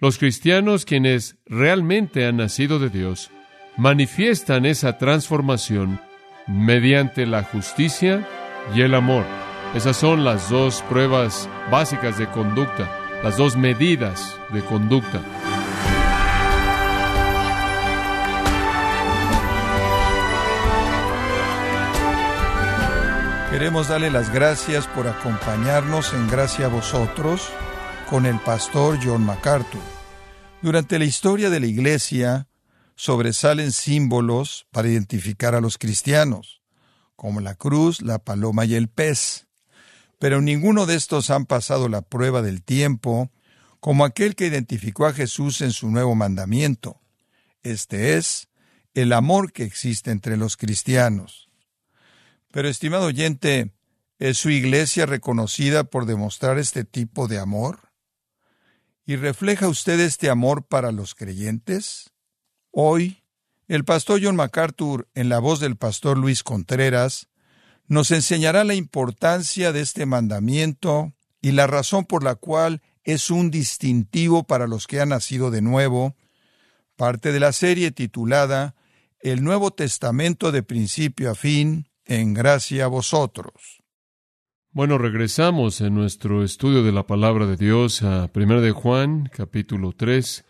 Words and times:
Los 0.00 0.16
cristianos 0.16 0.86
quienes 0.86 1.36
realmente 1.44 2.24
han 2.24 2.38
nacido 2.38 2.78
de 2.78 2.88
Dios 2.88 3.30
manifiestan 3.76 4.64
esa 4.64 4.96
transformación 4.96 6.00
mediante 6.46 7.26
la 7.26 7.42
justicia 7.42 8.26
y 8.74 8.80
el 8.80 8.94
amor. 8.94 9.26
Esas 9.74 9.98
son 9.98 10.24
las 10.24 10.48
dos 10.48 10.80
pruebas 10.88 11.50
básicas 11.70 12.16
de 12.16 12.26
conducta, 12.30 12.90
las 13.22 13.36
dos 13.36 13.56
medidas 13.56 14.38
de 14.54 14.62
conducta. 14.62 15.20
Queremos 23.50 23.88
darle 23.88 24.10
las 24.10 24.32
gracias 24.32 24.86
por 24.86 25.08
acompañarnos 25.08 26.14
en 26.14 26.26
Gracia 26.26 26.66
a 26.66 26.68
vosotros 26.68 27.52
con 28.10 28.26
el 28.26 28.40
pastor 28.40 28.98
John 29.00 29.24
MacArthur. 29.24 29.80
Durante 30.62 30.98
la 30.98 31.04
historia 31.04 31.48
de 31.48 31.60
la 31.60 31.66
Iglesia 31.66 32.48
sobresalen 32.96 33.70
símbolos 33.70 34.66
para 34.72 34.88
identificar 34.88 35.54
a 35.54 35.60
los 35.60 35.78
cristianos, 35.78 36.60
como 37.14 37.40
la 37.40 37.54
cruz, 37.54 38.02
la 38.02 38.18
paloma 38.18 38.64
y 38.64 38.74
el 38.74 38.88
pez. 38.88 39.46
Pero 40.18 40.40
ninguno 40.40 40.86
de 40.86 40.96
estos 40.96 41.30
han 41.30 41.46
pasado 41.46 41.88
la 41.88 42.02
prueba 42.02 42.42
del 42.42 42.64
tiempo, 42.64 43.30
como 43.78 44.04
aquel 44.04 44.34
que 44.34 44.46
identificó 44.46 45.06
a 45.06 45.12
Jesús 45.12 45.60
en 45.60 45.70
su 45.70 45.88
nuevo 45.88 46.16
mandamiento. 46.16 47.00
Este 47.62 48.16
es 48.16 48.48
el 48.92 49.12
amor 49.12 49.52
que 49.52 49.62
existe 49.62 50.10
entre 50.10 50.36
los 50.36 50.56
cristianos. 50.56 51.48
Pero, 52.50 52.68
estimado 52.68 53.06
oyente, 53.06 53.72
¿es 54.18 54.36
su 54.36 54.50
iglesia 54.50 55.06
reconocida 55.06 55.84
por 55.84 56.06
demostrar 56.06 56.58
este 56.58 56.84
tipo 56.84 57.28
de 57.28 57.38
amor? 57.38 57.89
¿Y 59.10 59.16
refleja 59.16 59.66
usted 59.66 59.98
este 59.98 60.30
amor 60.30 60.62
para 60.68 60.92
los 60.92 61.16
creyentes? 61.16 62.12
Hoy, 62.70 63.24
el 63.66 63.84
pastor 63.84 64.20
John 64.22 64.36
MacArthur, 64.36 65.08
en 65.16 65.28
la 65.28 65.40
voz 65.40 65.58
del 65.58 65.74
pastor 65.74 66.16
Luis 66.16 66.44
Contreras, 66.44 67.26
nos 67.88 68.12
enseñará 68.12 68.62
la 68.62 68.74
importancia 68.74 69.72
de 69.72 69.80
este 69.80 70.06
mandamiento 70.06 71.12
y 71.42 71.50
la 71.50 71.66
razón 71.66 72.04
por 72.04 72.22
la 72.22 72.36
cual 72.36 72.82
es 73.02 73.32
un 73.32 73.50
distintivo 73.50 74.44
para 74.44 74.68
los 74.68 74.86
que 74.86 75.00
han 75.00 75.08
nacido 75.08 75.50
de 75.50 75.60
nuevo, 75.60 76.14
parte 76.94 77.32
de 77.32 77.40
la 77.40 77.52
serie 77.52 77.90
titulada 77.90 78.76
El 79.18 79.42
Nuevo 79.42 79.72
Testamento 79.72 80.52
de 80.52 80.62
principio 80.62 81.32
a 81.32 81.34
fin, 81.34 81.88
en 82.04 82.32
gracia 82.32 82.84
a 82.84 82.86
vosotros. 82.86 83.79
Bueno, 84.72 84.98
regresamos 84.98 85.80
en 85.80 85.96
nuestro 85.96 86.44
estudio 86.44 86.84
de 86.84 86.92
la 86.92 87.04
palabra 87.04 87.44
de 87.44 87.56
Dios 87.56 88.04
a 88.04 88.30
1 88.32 88.60
de 88.60 88.70
Juan, 88.70 89.28
capítulo 89.34 89.90
3. 89.90 90.44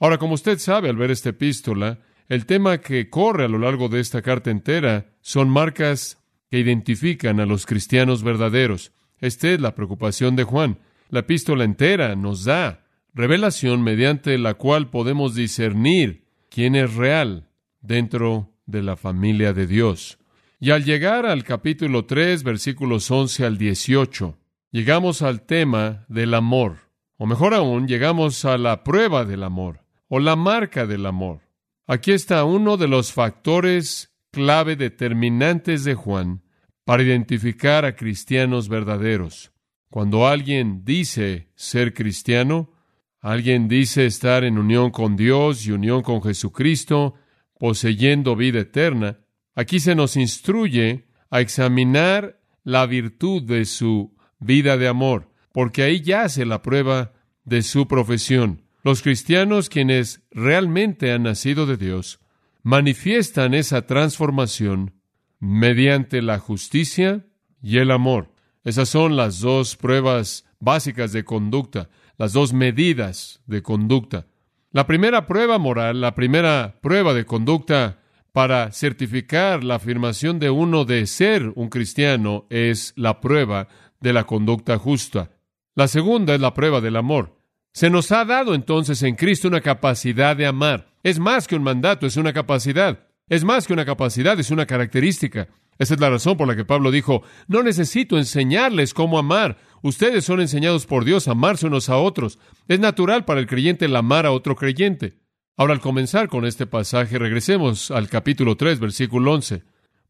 Ahora, 0.00 0.18
como 0.18 0.34
usted 0.34 0.58
sabe 0.58 0.88
al 0.88 0.96
ver 0.96 1.12
esta 1.12 1.28
epístola, 1.28 2.00
el 2.28 2.44
tema 2.44 2.78
que 2.78 3.08
corre 3.08 3.44
a 3.44 3.48
lo 3.48 3.58
largo 3.58 3.88
de 3.88 4.00
esta 4.00 4.20
carta 4.20 4.50
entera 4.50 5.12
son 5.20 5.48
marcas 5.48 6.20
que 6.50 6.58
identifican 6.58 7.38
a 7.38 7.46
los 7.46 7.64
cristianos 7.64 8.24
verdaderos. 8.24 8.90
Esta 9.20 9.50
es 9.50 9.60
la 9.60 9.76
preocupación 9.76 10.34
de 10.34 10.42
Juan. 10.42 10.78
La 11.08 11.20
epístola 11.20 11.62
entera 11.62 12.16
nos 12.16 12.42
da 12.42 12.84
revelación 13.14 13.84
mediante 13.84 14.38
la 14.38 14.54
cual 14.54 14.90
podemos 14.90 15.36
discernir 15.36 16.24
quién 16.50 16.74
es 16.74 16.96
real 16.96 17.48
dentro 17.80 18.50
de 18.66 18.82
la 18.82 18.96
familia 18.96 19.52
de 19.52 19.68
Dios. 19.68 20.18
Y 20.64 20.70
al 20.70 20.84
llegar 20.84 21.26
al 21.26 21.42
capítulo 21.42 22.04
3, 22.04 22.44
versículos 22.44 23.10
11 23.10 23.46
al 23.46 23.58
18, 23.58 24.38
llegamos 24.70 25.20
al 25.20 25.42
tema 25.42 26.06
del 26.08 26.34
amor, 26.34 26.92
o 27.16 27.26
mejor 27.26 27.52
aún, 27.52 27.88
llegamos 27.88 28.44
a 28.44 28.56
la 28.58 28.84
prueba 28.84 29.24
del 29.24 29.42
amor, 29.42 29.80
o 30.06 30.20
la 30.20 30.36
marca 30.36 30.86
del 30.86 31.06
amor. 31.06 31.40
Aquí 31.88 32.12
está 32.12 32.44
uno 32.44 32.76
de 32.76 32.86
los 32.86 33.12
factores 33.12 34.14
clave 34.30 34.76
determinantes 34.76 35.82
de 35.82 35.96
Juan 35.96 36.44
para 36.84 37.02
identificar 37.02 37.84
a 37.84 37.96
cristianos 37.96 38.68
verdaderos. 38.68 39.50
Cuando 39.90 40.28
alguien 40.28 40.84
dice 40.84 41.48
ser 41.56 41.92
cristiano, 41.92 42.70
alguien 43.18 43.66
dice 43.66 44.06
estar 44.06 44.44
en 44.44 44.58
unión 44.58 44.92
con 44.92 45.16
Dios 45.16 45.66
y 45.66 45.72
unión 45.72 46.02
con 46.02 46.22
Jesucristo, 46.22 47.14
poseyendo 47.58 48.36
vida 48.36 48.60
eterna, 48.60 49.18
Aquí 49.54 49.80
se 49.80 49.94
nos 49.94 50.16
instruye 50.16 51.06
a 51.30 51.40
examinar 51.40 52.40
la 52.64 52.86
virtud 52.86 53.42
de 53.42 53.64
su 53.64 54.14
vida 54.38 54.76
de 54.76 54.88
amor, 54.88 55.30
porque 55.52 55.82
ahí 55.82 56.00
yace 56.00 56.46
la 56.46 56.62
prueba 56.62 57.12
de 57.44 57.62
su 57.62 57.86
profesión. 57.86 58.62
Los 58.82 59.02
cristianos 59.02 59.68
quienes 59.68 60.22
realmente 60.30 61.12
han 61.12 61.24
nacido 61.24 61.66
de 61.66 61.76
Dios 61.76 62.20
manifiestan 62.62 63.54
esa 63.54 63.86
transformación 63.86 64.94
mediante 65.38 66.22
la 66.22 66.38
justicia 66.38 67.26
y 67.60 67.78
el 67.78 67.90
amor. 67.90 68.32
Esas 68.64 68.88
son 68.88 69.16
las 69.16 69.40
dos 69.40 69.76
pruebas 69.76 70.44
básicas 70.60 71.12
de 71.12 71.24
conducta, 71.24 71.90
las 72.16 72.32
dos 72.32 72.52
medidas 72.52 73.42
de 73.46 73.62
conducta. 73.62 74.26
La 74.70 74.86
primera 74.86 75.26
prueba 75.26 75.58
moral, 75.58 76.00
la 76.00 76.14
primera 76.14 76.78
prueba 76.80 77.12
de 77.12 77.26
conducta 77.26 78.01
para 78.32 78.72
certificar 78.72 79.62
la 79.62 79.76
afirmación 79.76 80.38
de 80.38 80.50
uno 80.50 80.84
de 80.84 81.06
ser 81.06 81.52
un 81.54 81.68
cristiano 81.68 82.46
es 82.48 82.94
la 82.96 83.20
prueba 83.20 83.68
de 84.00 84.12
la 84.12 84.24
conducta 84.24 84.78
justa. 84.78 85.30
La 85.74 85.86
segunda 85.86 86.34
es 86.34 86.40
la 86.40 86.54
prueba 86.54 86.80
del 86.80 86.96
amor. 86.96 87.38
Se 87.72 87.90
nos 87.90 88.10
ha 88.10 88.24
dado 88.24 88.54
entonces 88.54 89.02
en 89.02 89.16
Cristo 89.16 89.48
una 89.48 89.60
capacidad 89.60 90.36
de 90.36 90.46
amar. 90.46 90.92
Es 91.02 91.18
más 91.18 91.46
que 91.46 91.56
un 91.56 91.62
mandato, 91.62 92.06
es 92.06 92.16
una 92.16 92.32
capacidad. 92.32 93.06
Es 93.28 93.44
más 93.44 93.66
que 93.66 93.72
una 93.72 93.84
capacidad, 93.84 94.38
es 94.38 94.50
una 94.50 94.66
característica. 94.66 95.48
Esa 95.78 95.94
es 95.94 96.00
la 96.00 96.10
razón 96.10 96.36
por 96.36 96.46
la 96.46 96.56
que 96.56 96.64
Pablo 96.64 96.90
dijo, 96.90 97.22
no 97.48 97.62
necesito 97.62 98.18
enseñarles 98.18 98.94
cómo 98.94 99.18
amar. 99.18 99.58
Ustedes 99.82 100.24
son 100.24 100.40
enseñados 100.40 100.86
por 100.86 101.04
Dios 101.04 101.28
a 101.28 101.32
amarse 101.32 101.66
unos 101.66 101.88
a 101.88 101.96
otros. 101.96 102.38
Es 102.68 102.78
natural 102.78 103.24
para 103.24 103.40
el 103.40 103.46
creyente 103.46 103.86
el 103.86 103.96
amar 103.96 104.26
a 104.26 104.32
otro 104.32 104.54
creyente. 104.54 105.21
Ahora, 105.56 105.74
al 105.74 105.80
comenzar 105.80 106.28
con 106.28 106.46
este 106.46 106.66
pasaje, 106.66 107.18
regresemos 107.18 107.90
al 107.90 108.08
capítulo 108.08 108.56
3, 108.56 108.80
versículo 108.80 109.32
11. 109.32 109.62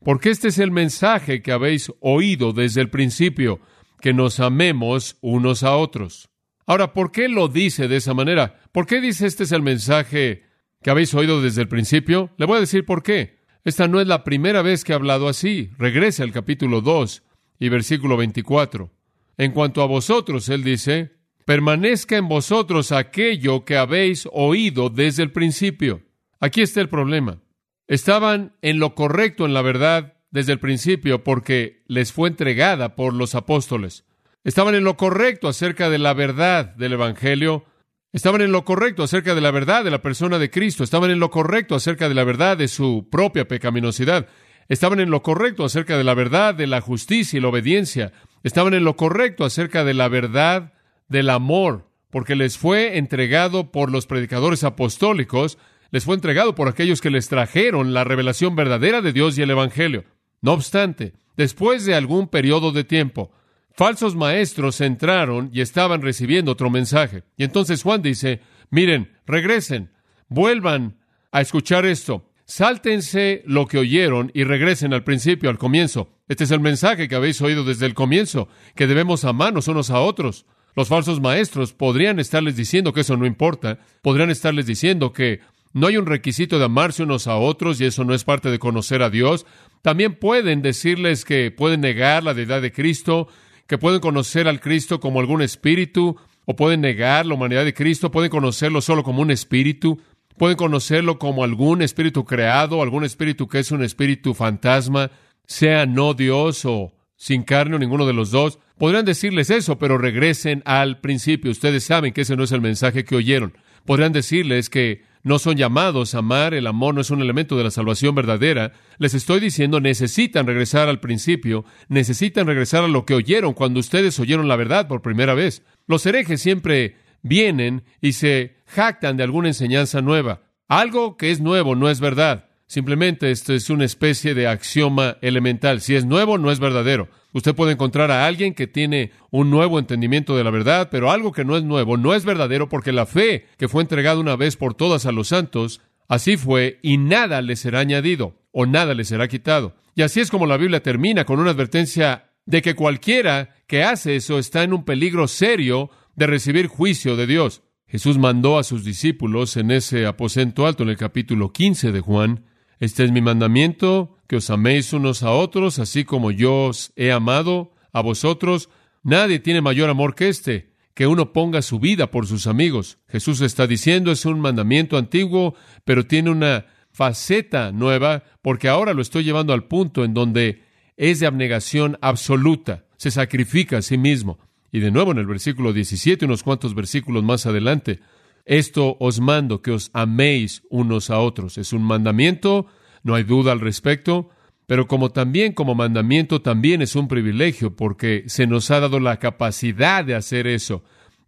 Porque 0.05 0.31
este 0.31 0.49
es 0.49 0.59
el 0.59 0.71
mensaje 0.71 1.43
que 1.43 1.51
habéis 1.51 1.93
oído 2.01 2.53
desde 2.53 2.81
el 2.81 2.91
principio, 2.91 3.61
que 4.01 4.13
nos 4.13 4.39
amemos 4.39 5.17
unos 5.21 5.65
a 5.65 5.77
otros. 5.77 6.29
Ahora, 6.65 6.93
¿por 6.93 7.11
qué 7.11 7.29
lo 7.29 7.49
dice 7.49 7.89
de 7.89 7.97
esa 7.97 8.15
manera? 8.15 8.61
¿Por 8.71 8.87
qué 8.87 9.01
dice 9.01 9.27
este 9.27 9.43
es 9.43 9.53
el 9.53 9.63
mensaje 9.63 10.45
que 10.81 10.91
habéis 10.91 11.13
oído 11.13 11.43
desde 11.43 11.63
el 11.63 11.69
principio? 11.69 12.31
Le 12.37 12.47
voy 12.47 12.59
a 12.59 12.61
decir 12.61 12.85
por 12.85 13.03
qué. 13.03 13.39
Esta 13.65 13.89
no 13.89 14.01
es 14.01 14.07
la 14.07 14.23
primera 14.23 14.63
vez 14.63 14.85
que 14.85 14.93
ha 14.93 14.97
hablado 14.97 15.29
así. 15.29 15.71
Regrese 15.77 16.23
al 16.23 16.33
capítulo 16.33 16.81
2 16.83 17.23
y 17.59 17.69
versículo 17.69 18.17
24. 18.17 18.93
En 19.39 19.51
cuanto 19.53 19.83
a 19.83 19.87
vosotros, 19.87 20.49
él 20.49 20.63
dice, 20.63 21.13
permanezca 21.45 22.17
en 22.17 22.29
vosotros 22.29 22.93
aquello 22.93 23.65
que 23.65 23.77
habéis 23.77 24.29
oído 24.33 24.91
desde 24.91 25.23
el 25.23 25.33
principio. 25.33 26.03
Aquí 26.41 26.61
está 26.61 26.81
el 26.81 26.89
problema. 26.89 27.41
Estaban 27.87 28.57
en 28.63 28.79
lo 28.79 28.95
correcto 28.95 29.45
en 29.45 29.55
la 29.55 29.63
verdad 29.63 30.15
desde 30.31 30.53
el 30.53 30.59
principio 30.59 31.23
porque 31.23 31.83
les 31.87 32.13
fue 32.13 32.29
entregada 32.29 32.97
por 32.97 33.15
los 33.15 33.35
apóstoles. 33.35 34.05
Estaban 34.45 34.75
en 34.75 34.85
lo 34.85 34.97
correcto 34.97 35.49
acerca 35.49 35.89
de 35.91 35.99
la 35.99 36.15
verdad 36.15 36.75
del 36.75 36.95
Evangelio. 36.95 37.65
Estaban 38.13 38.41
en 38.41 38.51
lo 38.51 38.65
correcto 38.65 39.03
acerca 39.03 39.35
de 39.35 39.41
la 39.41 39.51
verdad 39.51 39.85
de 39.85 39.91
la 39.91 40.03
persona 40.03 40.39
de 40.39 40.51
Cristo. 40.51 40.83
Estaban 40.85 41.11
en 41.11 41.21
lo 41.21 41.31
correcto 41.31 41.75
acerca 41.75 42.09
de 42.09 42.15
la 42.15 42.25
verdad 42.25 42.57
de 42.57 42.69
su 42.69 43.09
propia 43.11 43.47
pecaminosidad. 43.47 44.27
Estaban 44.69 45.01
en 45.01 45.11
lo 45.11 45.23
correcto 45.23 45.65
acerca 45.65 45.97
de 45.97 46.05
la 46.05 46.15
verdad 46.15 46.55
de 46.55 46.67
la 46.67 46.81
justicia 46.81 47.37
y 47.37 47.41
la 47.41 47.49
obediencia. 47.49 48.13
Estaban 48.43 48.75
en 48.75 48.85
lo 48.85 48.97
correcto 48.97 49.45
acerca 49.45 49.85
de 49.85 49.95
la 49.95 50.09
verdad 50.09 50.73
del 51.13 51.31
amor, 51.31 51.89
porque 52.11 52.35
les 52.35 52.59
fue 52.59 52.99
entregado 52.99 53.71
por 53.71 53.91
los 53.91 54.07
predicadores 54.07 54.65
apostólicos, 54.65 55.59
les 55.93 56.05
fue 56.05 56.15
entregado 56.15 56.55
por 56.55 56.69
aquellos 56.69 57.01
que 57.01 57.11
les 57.11 57.29
trajeron 57.29 57.95
la 57.95 58.03
revelación 58.03 58.57
verdadera 58.57 59.01
de 59.01 59.13
Dios 59.13 59.39
y 59.39 59.43
el 59.43 59.51
Evangelio. 59.51 60.05
No 60.41 60.53
obstante, 60.53 61.13
después 61.37 61.85
de 61.85 61.95
algún 61.95 62.29
periodo 62.29 62.73
de 62.73 62.83
tiempo, 62.83 63.31
falsos 63.71 64.17
maestros 64.17 64.81
entraron 64.81 65.51
y 65.53 65.61
estaban 65.61 66.03
recibiendo 66.03 66.53
otro 66.53 66.71
mensaje. 66.71 67.23
Y 67.37 67.45
entonces 67.45 67.83
Juan 67.83 68.03
dice, 68.03 68.41
miren, 68.71 69.13
regresen, 69.27 69.91
vuelvan 70.29 70.99
a 71.31 71.41
escuchar 71.41 71.87
esto, 71.87 72.29
sáltense 72.45 73.43
lo 73.47 73.67
que 73.67 73.79
oyeron 73.79 74.31
y 74.35 74.45
regresen 74.45 74.93
al 74.93 75.05
principio, 75.05 75.51
al 75.51 75.59
comienzo. 75.59 76.11
Este 76.29 76.45
es 76.45 76.51
el 76.51 76.61
mensaje 76.61 77.09
que 77.09 77.15
habéis 77.15 77.41
oído 77.43 77.65
desde 77.65 77.87
el 77.87 77.95
comienzo, 77.95 78.49
que 78.75 78.87
debemos 78.87 79.25
amarnos 79.25 79.69
unos 79.69 79.91
a 79.91 80.01
otros. 80.01 80.47
Los 80.75 80.89
falsos 80.89 81.21
maestros 81.21 81.73
podrían 81.73 82.19
estarles 82.19 82.57
diciendo 82.57 82.93
que 82.93 83.03
eso 83.03 83.17
no 83.17 83.27
importa, 83.27 83.79
podrían 84.01 84.31
estarles 84.31 84.67
diciendo 84.67 85.13
que 85.13 85.41
no 85.75 85.87
hay 85.87 85.97
un 85.97 86.07
requisito 86.07 86.59
de 86.59 86.67
amarse 86.67 87.03
unos 87.03 87.27
a 87.27 87.37
otros 87.37 87.81
y 87.81 87.85
eso 87.85 88.05
no 88.05 88.15
es 88.15 88.25
parte 88.25 88.51
de 88.51 88.59
conocer 88.59 89.03
a 89.03 89.11
Dios. 89.11 89.47
También 89.83 90.15
pueden 90.15 90.63
decirles 90.63 91.25
que 91.25 91.51
pueden 91.51 91.81
negar 91.81 92.23
la 92.23 92.35
deidad 92.35 92.63
de 92.63 92.73
Cristo, 92.73 93.29
que 93.67 93.79
pueden 93.79 94.01
conocer 94.01 94.49
al 94.49 94.61
Cristo 94.61 95.01
como 95.01 95.21
algún 95.21 95.43
espíritu 95.43 96.17
o 96.45 96.57
pueden 96.57 96.81
negar 96.81 97.27
la 97.27 97.35
humanidad 97.35 97.65
de 97.65 97.75
Cristo, 97.75 98.11
pueden 98.11 98.31
conocerlo 98.31 98.81
solo 98.81 99.03
como 99.03 99.23
un 99.23 99.31
espíritu, 99.31 100.01
pueden 100.37 100.57
conocerlo 100.57 101.19
como 101.19 101.45
algún 101.45 101.83
espíritu 101.83 102.25
creado, 102.25 102.83
algún 102.83 103.05
espíritu 103.05 103.49
que 103.49 103.61
es 103.61 103.71
un 103.71 103.83
espíritu 103.83 104.35
fantasma, 104.35 105.11
sea 105.47 105.87
no 105.87 106.15
Dios 106.15 106.65
o 106.65 106.93
sin 107.23 107.45
carne 107.45 107.77
o 107.77 107.79
ninguno 107.79 108.05
de 108.05 108.13
los 108.13 108.33
dos. 108.33 108.59
Podrían 108.79 109.05
decirles 109.05 109.49
eso, 109.49 109.79
pero 109.79 109.97
regresen 109.97 110.61
al 110.65 110.99
principio. 110.99 111.53
Ustedes 111.53 111.85
saben 111.85 112.13
que 112.13 112.23
ese 112.23 112.35
no 112.35 112.43
es 112.43 112.51
el 112.51 112.61
mensaje 112.61 113.05
que 113.05 113.15
oyeron. 113.15 113.57
Podrían 113.87 114.13
decirles 114.13 114.69
que 114.69 115.03
no 115.23 115.39
son 115.39 115.57
llamados 115.57 116.17
a 116.17 116.19
amar, 116.19 116.53
el 116.53 116.67
amor 116.67 116.97
no 116.97 117.01
es 117.01 117.13
un 117.13 117.23
elemento 117.23 117.57
de 117.57 117.63
la 117.63 117.71
salvación 117.71 118.17
verdadera. 118.17 118.73
Les 118.99 119.15
estoy 119.15 119.39
diciendo, 119.39 119.81
necesitan 119.81 120.49
regresar 120.49 120.89
al 120.89 120.99
principio, 120.99 121.65
necesitan 121.87 122.49
regresar 122.49 122.83
a 122.83 122.89
lo 122.89 123.07
que 123.07 123.15
oyeron 123.15 123.53
cuando 123.53 123.79
ustedes 123.79 124.19
oyeron 124.19 124.49
la 124.49 124.57
verdad 124.57 124.89
por 124.89 125.01
primera 125.01 125.35
vez. 125.35 125.63
Los 125.87 126.05
herejes 126.05 126.43
siempre 126.43 126.97
vienen 127.23 127.85
y 128.01 128.15
se 128.15 128.57
jactan 128.67 129.17
de 129.17 129.23
alguna 129.23 129.47
enseñanza 129.47 130.03
nueva. 130.03 130.43
Algo 130.67 131.17
que 131.17 131.31
es 131.31 131.41
nuevo 131.41 131.77
no 131.77 131.89
es 131.89 132.01
verdad. 132.01 132.49
Simplemente 132.73 133.31
esto 133.31 133.53
es 133.53 133.69
una 133.69 133.85
especie 133.85 134.33
de 134.33 134.47
axioma 134.47 135.19
elemental. 135.21 135.83
Si 135.83 135.95
es 135.95 136.07
nuevo, 136.07 136.39
no 136.39 136.51
es 136.51 136.59
verdadero. 136.59 137.11
Usted 137.35 137.55
puede 137.55 137.73
encontrar 137.73 138.11
a 138.11 138.25
alguien 138.25 138.55
que 138.55 138.67
tiene 138.67 139.11
un 139.31 139.51
nuevo 139.51 139.79
entendimiento 139.79 140.39
de 140.39 140.43
la 140.43 140.51
verdad, 140.51 140.89
pero 140.91 141.11
algo 141.11 141.33
que 141.33 141.45
no 141.45 141.59
es 141.59 141.65
nuevo 141.65 141.99
no 141.99 142.15
es 142.15 142.25
verdadero 142.25 142.71
porque 142.71 142.93
la 142.93 143.05
fe 143.05 143.45
que 143.59 143.69
fue 143.69 143.83
entregada 143.83 144.19
una 144.19 144.37
vez 144.37 144.57
por 144.57 144.73
todas 144.73 145.05
a 145.05 145.13
los 145.13 145.29
santos, 145.29 145.83
así 146.09 146.39
fue 146.39 146.79
y 146.81 146.97
nada 146.97 147.43
le 147.43 147.57
será 147.57 147.81
añadido 147.81 148.39
o 148.53 148.65
nada 148.65 148.95
le 148.95 149.05
será 149.05 149.29
quitado. 149.29 149.77
Y 149.95 150.01
así 150.01 150.21
es 150.21 150.31
como 150.31 150.47
la 150.47 150.57
Biblia 150.57 150.83
termina 150.83 151.27
con 151.27 151.41
una 151.41 151.51
advertencia 151.51 152.31
de 152.47 152.63
que 152.63 152.75
cualquiera 152.75 153.55
que 153.67 153.85
hace 153.85 154.17
eso 154.17 154.39
está 154.39 154.63
en 154.63 154.73
un 154.73 154.87
peligro 154.87 155.29
serio 155.29 155.91
de 156.17 156.27
recibir 156.27 156.69
juicio 156.69 157.17
de 157.17 157.27
Dios. 157.27 157.61
Jesús 157.87 158.17
mandó 158.17 158.59
a 158.59 158.65
sus 158.65 158.83
discípulos 158.83 159.59
en 159.59 159.73
ese 159.73 160.07
aposento 160.07 160.67
alto 160.67 160.85
en 160.85 160.89
el 160.89 160.97
capítulo 160.97 161.53
15 161.53 161.93
de 161.93 162.01
Juan 162.01 162.47
este 162.83 163.05
es 163.05 163.13
mi 163.13 163.21
mandamiento, 163.21 164.17
que 164.27 164.35
os 164.35 164.51
améis 164.51 164.93
unos 164.93 165.23
a 165.23 165.31
otros, 165.31 165.79
así 165.79 166.03
como 166.03 166.33
yo 166.33 166.65
os 166.65 166.93
he 166.97 167.13
amado 167.13 167.71
a 167.93 168.01
vosotros. 168.01 168.71
Nadie 169.05 169.39
tiene 169.39 169.61
mayor 169.61 169.89
amor 169.89 170.17
que 170.17 170.29
este, 170.29 170.73
que 170.93 171.07
uno 171.07 171.33
ponga 171.33 171.63
su 171.63 171.79
vida 171.79 172.11
por 172.11 172.27
sus 172.27 172.49
amigos. 172.49 172.99
Jesús 173.07 173.41
está 173.41 173.69
diciendo, 173.69 174.11
es 174.11 174.25
un 174.25 174.41
mandamiento 174.41 174.97
antiguo, 174.97 175.55
pero 175.85 176.09
tiene 176.09 176.31
una 176.31 176.67
faceta 176.91 177.71
nueva, 177.71 178.25
porque 178.43 178.69
ahora 178.69 178.95
lo 178.95 179.03
estoy 179.03 179.23
llevando 179.23 179.53
al 179.53 179.69
punto 179.69 180.03
en 180.03 180.13
donde 180.13 180.65
es 180.97 181.21
de 181.21 181.29
abnegación 181.29 181.99
absoluta, 182.01 182.87
se 182.97 183.13
sacrifica 183.13 183.79
a 183.79 183.83
sí 183.83 183.97
mismo. 183.97 184.41
Y 184.73 184.81
de 184.81 184.91
nuevo 184.91 185.13
en 185.13 185.19
el 185.19 185.27
versículo 185.27 185.73
17, 185.73 186.25
unos 186.25 186.43
cuantos 186.43 186.75
versículos 186.75 187.23
más 187.23 187.47
adelante, 187.47 188.01
esto 188.45 188.97
os 189.01 189.21
mando, 189.21 189.63
que 189.63 189.71
os 189.71 189.91
améis 189.93 190.63
unos 190.71 191.11
a 191.11 191.19
otros. 191.19 191.59
Es 191.59 191.73
un 191.73 191.83
mandamiento, 191.83 192.67
no 193.03 193.15
hay 193.15 193.25
duda 193.25 193.53
al 193.53 193.61
respecto, 193.61 194.31
pero 194.67 194.87
como 194.87 195.11
también 195.11 195.53
como 195.53 195.75
mandamiento 195.75 196.41
también 196.41 196.83
es 196.83 196.97
un 196.97 197.09
privilegio 197.09 197.77
porque 197.77 198.25
se 198.27 198.47
nos 198.47 198.71
ha 198.71 198.81
dado 198.81 199.01
la 199.01 199.19
capacidad 199.19 200.05
de 200.05 200.15
hacer 200.15 200.47
eso. 200.47 200.83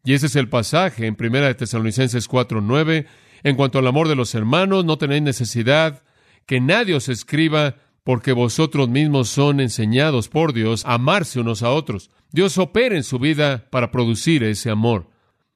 Y 0.04 0.12
ese 0.12 0.26
es 0.26 0.36
el 0.36 0.48
pasaje 0.48 1.06
en 1.06 1.16
1 1.18 1.40
de 1.46 1.54
Tesalonicenses 1.54 2.28
4:9, 2.28 3.06
en 3.42 3.56
cuanto 3.56 3.78
al 3.78 3.86
amor 3.86 4.08
de 4.08 4.16
los 4.16 4.34
hermanos, 4.34 4.84
no 4.84 4.98
tenéis 4.98 5.22
necesidad 5.22 6.02
que 6.46 6.60
nadie 6.60 6.94
os 6.94 7.08
escriba 7.08 7.76
porque 8.02 8.32
vosotros 8.32 8.88
mismos 8.88 9.30
son 9.30 9.60
enseñados 9.60 10.28
por 10.28 10.52
Dios 10.52 10.84
a 10.84 10.94
amarse 10.94 11.40
unos 11.40 11.62
a 11.62 11.70
otros. 11.70 12.10
Dios 12.32 12.58
opera 12.58 12.96
en 12.96 13.04
su 13.04 13.18
vida 13.18 13.66
para 13.70 13.90
producir 13.90 14.42
ese 14.44 14.70
amor. 14.70 15.08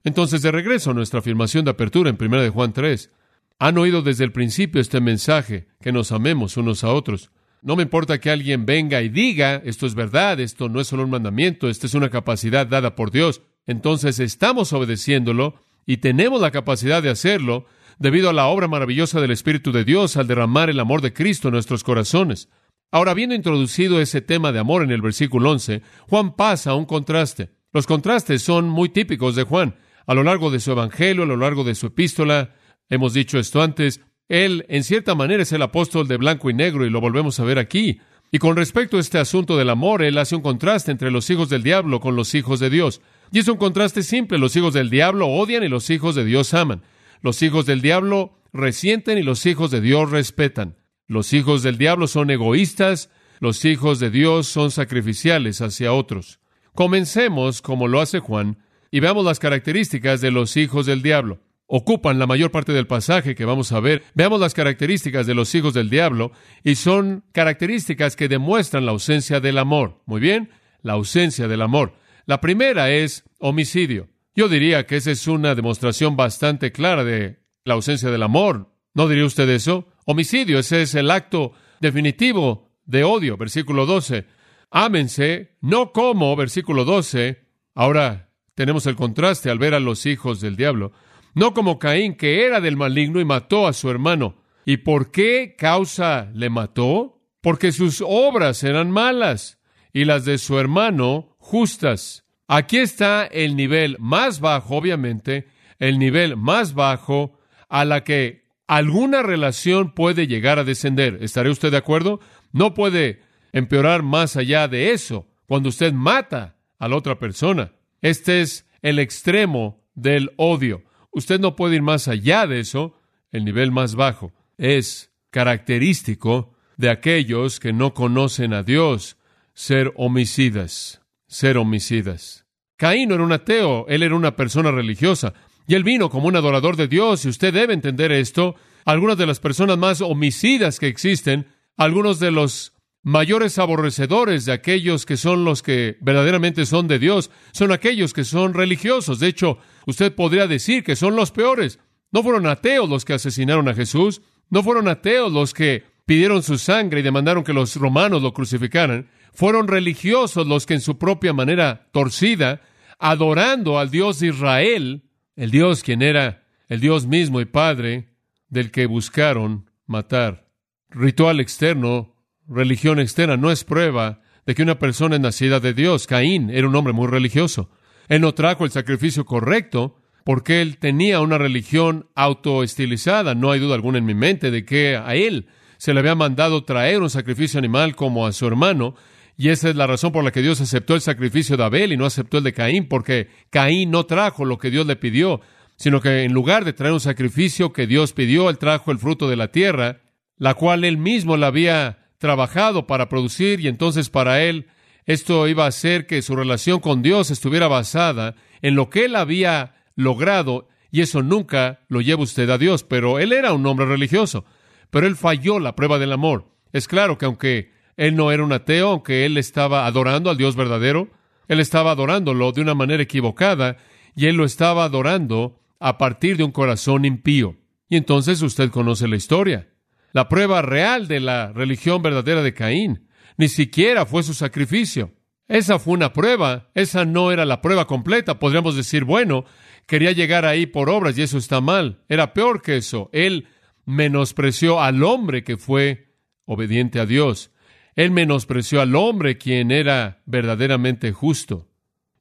Entonces, 0.08 0.40
de 0.40 0.50
regreso 0.50 0.90
a 0.90 0.94
nuestra 0.94 1.18
afirmación 1.18 1.66
de 1.66 1.70
apertura 1.70 2.08
en 2.08 2.16
1 2.18 2.40
de 2.40 2.48
Juan 2.48 2.72
3, 2.72 3.10
han 3.58 3.76
oído 3.76 4.00
desde 4.00 4.24
el 4.24 4.32
principio 4.32 4.80
este 4.80 5.02
mensaje, 5.02 5.68
que 5.82 5.92
nos 5.92 6.12
amemos 6.12 6.56
unos 6.56 6.82
a 6.82 6.94
otros. 6.94 7.30
No 7.60 7.76
me 7.76 7.82
importa 7.82 8.18
que 8.18 8.30
alguien 8.30 8.64
venga 8.64 9.02
y 9.02 9.10
diga, 9.10 9.56
esto 9.66 9.84
es 9.84 9.94
verdad, 9.94 10.40
esto 10.40 10.70
no 10.70 10.80
es 10.80 10.86
solo 10.86 11.02
un 11.04 11.10
mandamiento, 11.10 11.68
esta 11.68 11.86
es 11.86 11.92
una 11.92 12.08
capacidad 12.08 12.66
dada 12.66 12.96
por 12.96 13.10
Dios. 13.10 13.42
Entonces 13.66 14.18
estamos 14.18 14.72
obedeciéndolo 14.72 15.62
y 15.84 15.98
tenemos 15.98 16.40
la 16.40 16.52
capacidad 16.52 17.02
de 17.02 17.10
hacerlo 17.10 17.66
debido 17.98 18.30
a 18.30 18.32
la 18.32 18.46
obra 18.46 18.66
maravillosa 18.66 19.20
del 19.20 19.32
Espíritu 19.32 19.72
de 19.72 19.84
Dios 19.84 20.16
al 20.16 20.26
derramar 20.26 20.70
el 20.70 20.80
amor 20.80 21.02
de 21.02 21.12
Cristo 21.12 21.48
en 21.48 21.52
nuestros 21.52 21.84
corazones. 21.84 22.48
Ahora, 22.90 23.10
habiendo 23.10 23.34
introducido 23.34 24.00
ese 24.00 24.22
tema 24.22 24.52
de 24.52 24.58
amor 24.58 24.82
en 24.82 24.90
el 24.90 25.02
versículo 25.02 25.50
11, 25.50 25.82
Juan 26.08 26.34
pasa 26.34 26.70
a 26.70 26.76
un 26.76 26.86
contraste. 26.86 27.50
Los 27.74 27.86
contrastes 27.86 28.40
son 28.40 28.70
muy 28.70 28.88
típicos 28.88 29.36
de 29.36 29.42
Juan 29.42 29.74
a 30.08 30.14
lo 30.14 30.24
largo 30.24 30.50
de 30.50 30.58
su 30.58 30.72
evangelio, 30.72 31.22
a 31.22 31.26
lo 31.26 31.36
largo 31.36 31.64
de 31.64 31.74
su 31.74 31.88
epístola. 31.88 32.54
Hemos 32.88 33.12
dicho 33.12 33.38
esto 33.38 33.60
antes. 33.62 34.00
Él, 34.28 34.64
en 34.70 34.82
cierta 34.82 35.14
manera, 35.14 35.42
es 35.42 35.52
el 35.52 35.60
apóstol 35.60 36.08
de 36.08 36.16
blanco 36.16 36.48
y 36.48 36.54
negro 36.54 36.86
y 36.86 36.90
lo 36.90 37.02
volvemos 37.02 37.38
a 37.38 37.44
ver 37.44 37.58
aquí. 37.58 38.00
Y 38.32 38.38
con 38.38 38.56
respecto 38.56 38.96
a 38.96 39.00
este 39.00 39.18
asunto 39.18 39.58
del 39.58 39.68
amor, 39.68 40.02
él 40.02 40.16
hace 40.16 40.34
un 40.34 40.40
contraste 40.40 40.90
entre 40.90 41.10
los 41.10 41.28
hijos 41.28 41.50
del 41.50 41.62
diablo 41.62 42.00
con 42.00 42.16
los 42.16 42.34
hijos 42.34 42.58
de 42.58 42.70
Dios. 42.70 43.02
Y 43.32 43.40
es 43.40 43.48
un 43.48 43.58
contraste 43.58 44.02
simple. 44.02 44.38
Los 44.38 44.56
hijos 44.56 44.72
del 44.72 44.88
diablo 44.88 45.26
odian 45.28 45.62
y 45.62 45.68
los 45.68 45.90
hijos 45.90 46.14
de 46.14 46.24
Dios 46.24 46.54
aman. 46.54 46.82
Los 47.20 47.42
hijos 47.42 47.66
del 47.66 47.82
diablo 47.82 48.40
resienten 48.54 49.18
y 49.18 49.22
los 49.22 49.44
hijos 49.44 49.70
de 49.70 49.82
Dios 49.82 50.10
respetan. 50.10 50.78
Los 51.06 51.34
hijos 51.34 51.62
del 51.62 51.76
diablo 51.76 52.06
son 52.06 52.30
egoístas, 52.30 53.10
los 53.40 53.62
hijos 53.66 53.98
de 53.98 54.08
Dios 54.08 54.46
son 54.46 54.70
sacrificiales 54.70 55.60
hacia 55.60 55.92
otros. 55.92 56.40
Comencemos, 56.74 57.60
como 57.60 57.88
lo 57.88 58.00
hace 58.00 58.20
Juan, 58.20 58.56
y 58.90 59.00
veamos 59.00 59.24
las 59.24 59.38
características 59.38 60.20
de 60.20 60.30
los 60.30 60.56
hijos 60.56 60.86
del 60.86 61.02
diablo. 61.02 61.40
Ocupan 61.66 62.18
la 62.18 62.26
mayor 62.26 62.50
parte 62.50 62.72
del 62.72 62.86
pasaje 62.86 63.34
que 63.34 63.44
vamos 63.44 63.72
a 63.72 63.80
ver. 63.80 64.02
Veamos 64.14 64.40
las 64.40 64.54
características 64.54 65.26
de 65.26 65.34
los 65.34 65.54
hijos 65.54 65.74
del 65.74 65.90
diablo 65.90 66.32
y 66.64 66.76
son 66.76 67.24
características 67.32 68.16
que 68.16 68.28
demuestran 68.28 68.86
la 68.86 68.92
ausencia 68.92 69.40
del 69.40 69.58
amor. 69.58 70.00
Muy 70.06 70.20
bien, 70.20 70.50
la 70.80 70.94
ausencia 70.94 71.46
del 71.46 71.60
amor. 71.60 71.92
La 72.24 72.40
primera 72.40 72.90
es 72.90 73.24
homicidio. 73.38 74.08
Yo 74.34 74.48
diría 74.48 74.86
que 74.86 74.96
esa 74.96 75.10
es 75.10 75.26
una 75.26 75.54
demostración 75.54 76.16
bastante 76.16 76.72
clara 76.72 77.04
de 77.04 77.40
la 77.64 77.74
ausencia 77.74 78.10
del 78.10 78.22
amor. 78.22 78.72
¿No 78.94 79.06
diría 79.06 79.26
usted 79.26 79.48
eso? 79.50 79.88
Homicidio, 80.06 80.58
ese 80.58 80.80
es 80.82 80.94
el 80.94 81.10
acto 81.10 81.52
definitivo 81.80 82.70
de 82.86 83.04
odio. 83.04 83.36
Versículo 83.36 83.84
12. 83.84 84.26
Ámense, 84.70 85.56
no 85.60 85.92
como, 85.92 86.34
versículo 86.34 86.86
12. 86.86 87.44
Ahora, 87.74 88.27
tenemos 88.58 88.86
el 88.86 88.96
contraste 88.96 89.50
al 89.50 89.60
ver 89.60 89.72
a 89.72 89.78
los 89.78 90.04
hijos 90.04 90.40
del 90.40 90.56
diablo, 90.56 90.90
no 91.32 91.54
como 91.54 91.78
Caín, 91.78 92.16
que 92.16 92.44
era 92.44 92.60
del 92.60 92.76
maligno 92.76 93.20
y 93.20 93.24
mató 93.24 93.68
a 93.68 93.72
su 93.72 93.88
hermano. 93.88 94.34
¿Y 94.64 94.78
por 94.78 95.12
qué 95.12 95.54
causa 95.56 96.28
le 96.34 96.50
mató? 96.50 97.22
Porque 97.40 97.70
sus 97.70 98.02
obras 98.04 98.64
eran 98.64 98.90
malas 98.90 99.60
y 99.92 100.06
las 100.06 100.24
de 100.24 100.38
su 100.38 100.58
hermano 100.58 101.36
justas. 101.38 102.24
Aquí 102.48 102.78
está 102.78 103.26
el 103.26 103.54
nivel 103.54 103.94
más 104.00 104.40
bajo, 104.40 104.74
obviamente, 104.74 105.46
el 105.78 106.00
nivel 106.00 106.36
más 106.36 106.74
bajo 106.74 107.38
a 107.68 107.84
la 107.84 108.02
que 108.02 108.42
alguna 108.66 109.22
relación 109.22 109.94
puede 109.94 110.26
llegar 110.26 110.58
a 110.58 110.64
descender. 110.64 111.18
¿Estaré 111.20 111.50
usted 111.50 111.70
de 111.70 111.76
acuerdo? 111.76 112.18
No 112.50 112.74
puede 112.74 113.22
empeorar 113.52 114.02
más 114.02 114.36
allá 114.36 114.66
de 114.66 114.90
eso 114.90 115.28
cuando 115.46 115.68
usted 115.68 115.92
mata 115.92 116.56
a 116.80 116.88
la 116.88 116.96
otra 116.96 117.20
persona. 117.20 117.70
Este 118.00 118.40
es 118.40 118.66
el 118.82 118.98
extremo 118.98 119.82
del 119.94 120.30
odio. 120.36 120.82
Usted 121.10 121.40
no 121.40 121.56
puede 121.56 121.76
ir 121.76 121.82
más 121.82 122.08
allá 122.08 122.46
de 122.46 122.60
eso. 122.60 122.94
El 123.30 123.44
nivel 123.44 123.72
más 123.72 123.94
bajo 123.94 124.32
es 124.56 125.12
característico 125.30 126.54
de 126.76 126.90
aquellos 126.90 127.60
que 127.60 127.72
no 127.72 127.92
conocen 127.92 128.54
a 128.54 128.62
Dios, 128.62 129.16
ser 129.52 129.92
homicidas, 129.96 131.02
ser 131.26 131.58
homicidas. 131.58 132.46
Caín 132.76 133.08
no 133.08 133.16
era 133.16 133.24
un 133.24 133.32
ateo, 133.32 133.86
él 133.88 134.04
era 134.04 134.14
una 134.14 134.36
persona 134.36 134.70
religiosa, 134.70 135.34
y 135.66 135.74
él 135.74 135.82
vino 135.82 136.08
como 136.08 136.28
un 136.28 136.36
adorador 136.36 136.76
de 136.76 136.86
Dios, 136.86 137.24
y 137.24 137.28
usted 137.28 137.52
debe 137.52 137.74
entender 137.74 138.12
esto. 138.12 138.54
Algunas 138.84 139.18
de 139.18 139.26
las 139.26 139.40
personas 139.40 139.76
más 139.76 140.00
homicidas 140.00 140.78
que 140.78 140.86
existen, 140.86 141.48
algunos 141.76 142.20
de 142.20 142.30
los 142.30 142.72
mayores 143.02 143.58
aborrecedores 143.58 144.44
de 144.44 144.52
aquellos 144.52 145.06
que 145.06 145.16
son 145.16 145.44
los 145.44 145.62
que 145.62 145.96
verdaderamente 146.00 146.66
son 146.66 146.88
de 146.88 146.98
Dios, 146.98 147.30
son 147.52 147.72
aquellos 147.72 148.12
que 148.12 148.24
son 148.24 148.54
religiosos. 148.54 149.20
De 149.20 149.28
hecho, 149.28 149.58
usted 149.86 150.14
podría 150.14 150.46
decir 150.46 150.84
que 150.84 150.96
son 150.96 151.16
los 151.16 151.30
peores. 151.30 151.78
No 152.10 152.22
fueron 152.22 152.46
ateos 152.46 152.88
los 152.88 153.04
que 153.04 153.14
asesinaron 153.14 153.68
a 153.68 153.74
Jesús, 153.74 154.22
no 154.50 154.62
fueron 154.62 154.88
ateos 154.88 155.32
los 155.32 155.54
que 155.54 155.84
pidieron 156.06 156.42
su 156.42 156.58
sangre 156.58 157.00
y 157.00 157.02
demandaron 157.02 157.44
que 157.44 157.52
los 157.52 157.76
romanos 157.76 158.22
lo 158.22 158.32
crucificaran, 158.32 159.08
fueron 159.32 159.68
religiosos 159.68 160.46
los 160.46 160.64
que 160.66 160.74
en 160.74 160.80
su 160.80 160.98
propia 160.98 161.32
manera 161.32 161.88
torcida, 161.92 162.62
adorando 162.98 163.78
al 163.78 163.90
Dios 163.90 164.20
de 164.20 164.28
Israel, 164.28 165.02
el 165.36 165.50
Dios 165.50 165.82
quien 165.82 166.02
era 166.02 166.44
el 166.68 166.80
Dios 166.80 167.06
mismo 167.06 167.40
y 167.40 167.46
Padre, 167.46 168.08
del 168.48 168.70
que 168.70 168.86
buscaron 168.86 169.70
matar. 169.86 170.48
Ritual 170.90 171.40
externo 171.40 172.14
religión 172.48 172.98
externa 172.98 173.36
no 173.36 173.50
es 173.50 173.64
prueba 173.64 174.20
de 174.46 174.54
que 174.54 174.62
una 174.62 174.78
persona 174.78 175.16
es 175.16 175.20
nacida 175.20 175.60
de 175.60 175.74
Dios. 175.74 176.06
Caín 176.06 176.50
era 176.50 176.66
un 176.66 176.74
hombre 176.74 176.92
muy 176.92 177.06
religioso. 177.06 177.70
Él 178.08 178.22
no 178.22 178.32
trajo 178.34 178.64
el 178.64 178.70
sacrificio 178.70 179.24
correcto 179.24 179.96
porque 180.24 180.60
él 180.60 180.78
tenía 180.78 181.20
una 181.20 181.38
religión 181.38 182.08
autoestilizada. 182.14 183.34
No 183.34 183.50
hay 183.50 183.60
duda 183.60 183.74
alguna 183.74 183.98
en 183.98 184.04
mi 184.04 184.14
mente 184.14 184.50
de 184.50 184.64
que 184.64 184.96
a 184.96 185.14
él 185.14 185.48
se 185.78 185.94
le 185.94 186.00
había 186.00 186.14
mandado 186.14 186.64
traer 186.64 187.00
un 187.00 187.10
sacrificio 187.10 187.58
animal 187.58 187.94
como 187.94 188.26
a 188.26 188.32
su 188.32 188.46
hermano, 188.46 188.94
y 189.36 189.50
esa 189.50 189.70
es 189.70 189.76
la 189.76 189.86
razón 189.86 190.10
por 190.10 190.24
la 190.24 190.32
que 190.32 190.42
Dios 190.42 190.60
aceptó 190.60 190.96
el 190.96 191.00
sacrificio 191.00 191.56
de 191.56 191.62
Abel 191.62 191.92
y 191.92 191.96
no 191.96 192.04
aceptó 192.04 192.38
el 192.38 192.44
de 192.44 192.52
Caín, 192.52 192.88
porque 192.88 193.28
Caín 193.50 193.92
no 193.92 194.04
trajo 194.04 194.44
lo 194.44 194.58
que 194.58 194.70
Dios 194.70 194.86
le 194.86 194.96
pidió, 194.96 195.40
sino 195.76 196.00
que 196.00 196.24
en 196.24 196.32
lugar 196.32 196.64
de 196.64 196.72
traer 196.72 196.92
un 196.92 197.00
sacrificio 197.00 197.72
que 197.72 197.86
Dios 197.86 198.12
pidió, 198.12 198.50
él 198.50 198.58
trajo 198.58 198.90
el 198.90 198.98
fruto 198.98 199.30
de 199.30 199.36
la 199.36 199.52
tierra, 199.52 200.00
la 200.36 200.54
cual 200.54 200.82
él 200.82 200.98
mismo 200.98 201.36
la 201.36 201.46
había 201.46 202.07
trabajado 202.18 202.86
para 202.86 203.08
producir, 203.08 203.60
y 203.60 203.68
entonces 203.68 204.10
para 204.10 204.42
él 204.42 204.66
esto 205.06 205.48
iba 205.48 205.64
a 205.64 205.68
hacer 205.68 206.06
que 206.06 206.20
su 206.22 206.36
relación 206.36 206.80
con 206.80 207.02
Dios 207.02 207.30
estuviera 207.30 207.68
basada 207.68 208.34
en 208.60 208.74
lo 208.74 208.90
que 208.90 209.06
él 209.06 209.16
había 209.16 209.76
logrado, 209.96 210.68
y 210.90 211.00
eso 211.00 211.22
nunca 211.22 211.80
lo 211.88 212.00
lleva 212.00 212.22
usted 212.22 212.50
a 212.50 212.58
Dios, 212.58 212.84
pero 212.84 213.18
él 213.18 213.32
era 213.32 213.52
un 213.52 213.66
hombre 213.66 213.86
religioso, 213.86 214.44
pero 214.90 215.06
él 215.06 215.16
falló 215.16 215.58
la 215.58 215.74
prueba 215.74 215.98
del 215.98 216.12
amor. 216.12 216.52
Es 216.72 216.88
claro 216.88 217.18
que 217.18 217.24
aunque 217.24 217.78
él 217.98 218.14
no 218.14 218.30
era 218.30 218.44
un 218.44 218.52
ateo, 218.52 218.90
aunque 218.90 219.26
él 219.26 219.36
estaba 219.36 219.84
adorando 219.84 220.30
al 220.30 220.36
Dios 220.36 220.54
verdadero. 220.54 221.10
Él 221.48 221.58
estaba 221.58 221.90
adorándolo 221.90 222.52
de 222.52 222.60
una 222.60 222.74
manera 222.74 223.02
equivocada 223.02 223.76
y 224.14 224.26
él 224.26 224.36
lo 224.36 224.44
estaba 224.44 224.84
adorando 224.84 225.60
a 225.80 225.98
partir 225.98 226.36
de 226.36 226.44
un 226.44 226.52
corazón 226.52 227.04
impío. 227.04 227.56
Y 227.88 227.96
entonces 227.96 228.40
usted 228.40 228.70
conoce 228.70 229.08
la 229.08 229.16
historia. 229.16 229.68
La 230.12 230.28
prueba 230.28 230.62
real 230.62 231.08
de 231.08 231.20
la 231.20 231.52
religión 231.52 232.02
verdadera 232.02 232.42
de 232.42 232.54
Caín 232.54 233.08
ni 233.36 233.48
siquiera 233.48 234.04
fue 234.04 234.22
su 234.22 234.34
sacrificio. 234.34 235.14
Esa 235.46 235.78
fue 235.78 235.94
una 235.94 236.12
prueba, 236.12 236.70
esa 236.74 237.06
no 237.06 237.32
era 237.32 237.46
la 237.46 237.62
prueba 237.62 237.86
completa. 237.86 238.38
Podríamos 238.38 238.76
decir, 238.76 239.04
bueno, 239.04 239.44
quería 239.86 240.12
llegar 240.12 240.44
ahí 240.44 240.66
por 240.66 240.90
obras 240.90 241.16
y 241.16 241.22
eso 241.22 241.38
está 241.38 241.62
mal. 241.62 242.02
Era 242.08 242.34
peor 242.34 242.60
que 242.60 242.76
eso. 242.76 243.08
Él 243.12 243.48
menospreció 243.86 244.80
al 244.80 245.02
hombre 245.02 245.44
que 245.44 245.56
fue 245.56 246.12
obediente 246.44 247.00
a 247.00 247.06
Dios. 247.06 247.50
Él 247.94 248.10
menospreció 248.10 248.82
al 248.82 248.94
hombre 248.94 249.38
quien 249.38 249.70
era 249.70 250.22
verdaderamente 250.26 251.12
justo. 251.12 251.68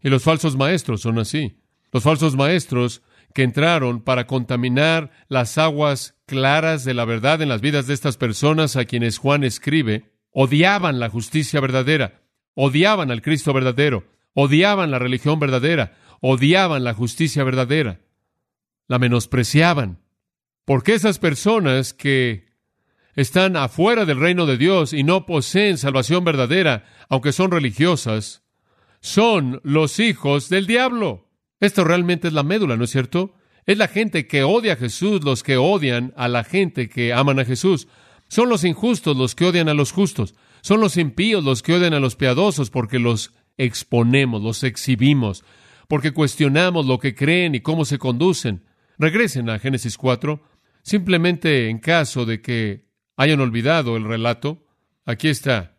Y 0.02 0.10
los 0.10 0.24
falsos 0.24 0.56
maestros 0.56 1.02
son 1.02 1.20
así. 1.20 1.60
Los 1.92 2.04
falsos 2.04 2.36
maestros 2.36 3.02
que 3.34 3.44
entraron 3.44 4.02
para 4.02 4.28
contaminar 4.28 5.12
las 5.28 5.58
aguas 5.58 6.16
claras 6.26 6.84
de 6.84 6.94
la 6.94 7.06
verdad 7.06 7.42
en 7.42 7.50
las 7.50 7.62
vidas 7.62 7.88
de 7.88 7.94
estas 7.94 8.18
personas 8.18 8.76
a 8.76 8.86
quienes 8.86 9.18
Juan 9.18 9.44
escribe, 9.44 10.12
odiaban 10.32 11.00
la 11.00 11.10
justicia 11.10 11.60
verdadera, 11.60 12.22
odiaban 12.54 13.12
al 13.12 13.22
Cristo 13.22 13.54
verdadero, 13.54 14.06
odiaban 14.34 14.92
la 14.92 15.00
religión 15.00 15.40
verdadera, 15.40 15.98
odiaban 16.22 16.84
la 16.84 16.94
justicia 16.94 17.44
verdadera, 17.44 18.02
la 18.88 19.00
menospreciaban. 19.00 20.00
Porque 20.66 20.94
esas 20.94 21.20
personas 21.20 21.94
que 21.94 22.48
están 23.16 23.56
afuera 23.56 24.06
del 24.06 24.20
reino 24.20 24.46
de 24.46 24.58
Dios 24.58 24.94
y 24.94 25.04
no 25.04 25.26
poseen 25.26 25.78
salvación 25.78 26.24
verdadera, 26.24 26.86
aunque 27.10 27.32
son 27.32 27.52
religiosas, 27.52 28.44
son 29.00 29.60
los 29.64 30.00
hijos 30.00 30.50
del 30.50 30.68
diablo. 30.68 31.27
Esto 31.60 31.84
realmente 31.84 32.28
es 32.28 32.34
la 32.34 32.44
médula, 32.44 32.78
¿no 32.78 32.84
es 32.84 32.92
cierto? 32.92 33.34
Es 33.66 33.78
la 33.78 33.88
gente 33.88 34.28
que 34.28 34.44
odia 34.44 34.74
a 34.74 34.78
Jesús, 34.78 35.24
los 35.24 35.44
que 35.44 35.58
odian 35.58 36.14
a 36.16 36.28
la 36.28 36.44
gente 36.44 36.88
que 36.88 37.14
aman 37.14 37.40
a 37.40 37.46
Jesús. 37.46 37.88
Son 38.28 38.50
los 38.50 38.64
injustos 38.64 39.18
los 39.18 39.36
que 39.36 39.46
odian 39.46 39.70
a 39.70 39.74
los 39.74 39.92
justos. 39.92 40.36
Son 40.62 40.80
los 40.80 40.98
impíos 40.98 41.44
los 41.44 41.62
que 41.62 41.74
odian 41.74 41.94
a 41.94 42.00
los 42.00 42.16
piadosos 42.16 42.70
porque 42.70 43.00
los 43.00 43.34
exponemos, 43.58 44.42
los 44.42 44.64
exhibimos, 44.64 45.44
porque 45.88 46.12
cuestionamos 46.12 46.86
lo 46.86 47.00
que 47.00 47.16
creen 47.16 47.56
y 47.56 47.62
cómo 47.62 47.86
se 47.86 47.98
conducen. 47.98 48.64
Regresen 48.98 49.50
a 49.50 49.60
Génesis 49.60 49.98
4, 49.98 50.42
simplemente 50.82 51.70
en 51.70 51.80
caso 51.80 52.26
de 52.26 52.42
que 52.42 52.86
hayan 53.16 53.40
olvidado 53.40 53.98
el 53.98 54.04
relato. 54.04 54.66
Aquí 55.06 55.28
está. 55.28 55.78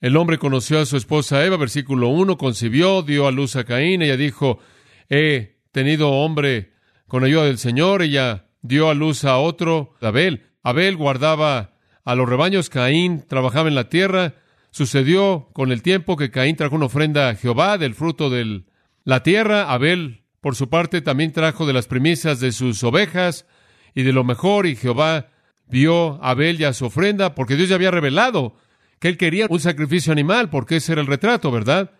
El 0.00 0.16
hombre 0.16 0.38
conoció 0.38 0.78
a 0.80 0.86
su 0.86 0.96
esposa 0.96 1.44
Eva, 1.44 1.56
versículo 1.56 2.08
1, 2.08 2.38
concibió, 2.38 3.02
dio 3.02 3.26
a 3.26 3.32
luz 3.32 3.56
a 3.56 3.64
Caín, 3.64 4.02
ella 4.02 4.16
dijo, 4.16 4.60
he 5.08 5.58
tenido 5.72 6.10
hombre 6.10 6.72
con 7.06 7.24
ayuda 7.24 7.44
del 7.44 7.58
Señor, 7.58 8.02
ella 8.02 8.46
dio 8.62 8.90
a 8.90 8.94
luz 8.94 9.24
a 9.24 9.38
otro, 9.38 9.94
Abel. 10.00 10.46
Abel 10.62 10.96
guardaba 10.96 11.74
a 12.04 12.14
los 12.14 12.28
rebaños, 12.28 12.68
Caín 12.70 13.24
trabajaba 13.26 13.68
en 13.68 13.74
la 13.74 13.88
tierra. 13.88 14.34
Sucedió 14.70 15.48
con 15.52 15.72
el 15.72 15.82
tiempo 15.82 16.16
que 16.16 16.30
Caín 16.30 16.56
trajo 16.56 16.76
una 16.76 16.86
ofrenda 16.86 17.28
a 17.28 17.34
Jehová 17.34 17.78
del 17.78 17.94
fruto 17.94 18.28
de 18.28 18.64
la 19.04 19.22
tierra. 19.22 19.72
Abel, 19.72 20.24
por 20.40 20.54
su 20.54 20.68
parte, 20.68 21.00
también 21.00 21.32
trajo 21.32 21.66
de 21.66 21.72
las 21.72 21.86
primicias 21.86 22.40
de 22.40 22.52
sus 22.52 22.84
ovejas 22.84 23.46
y 23.94 24.02
de 24.02 24.12
lo 24.12 24.24
mejor, 24.24 24.66
y 24.66 24.76
Jehová 24.76 25.28
vio 25.66 26.22
a 26.22 26.30
Abel 26.30 26.60
y 26.60 26.64
a 26.64 26.72
su 26.72 26.86
ofrenda, 26.86 27.34
porque 27.34 27.56
Dios 27.56 27.68
ya 27.68 27.74
había 27.74 27.90
revelado 27.90 28.56
que 28.98 29.08
él 29.08 29.16
quería 29.16 29.46
un 29.48 29.60
sacrificio 29.60 30.12
animal, 30.12 30.50
porque 30.50 30.76
ese 30.76 30.92
era 30.92 31.00
el 31.00 31.06
retrato, 31.06 31.50
¿verdad? 31.50 31.92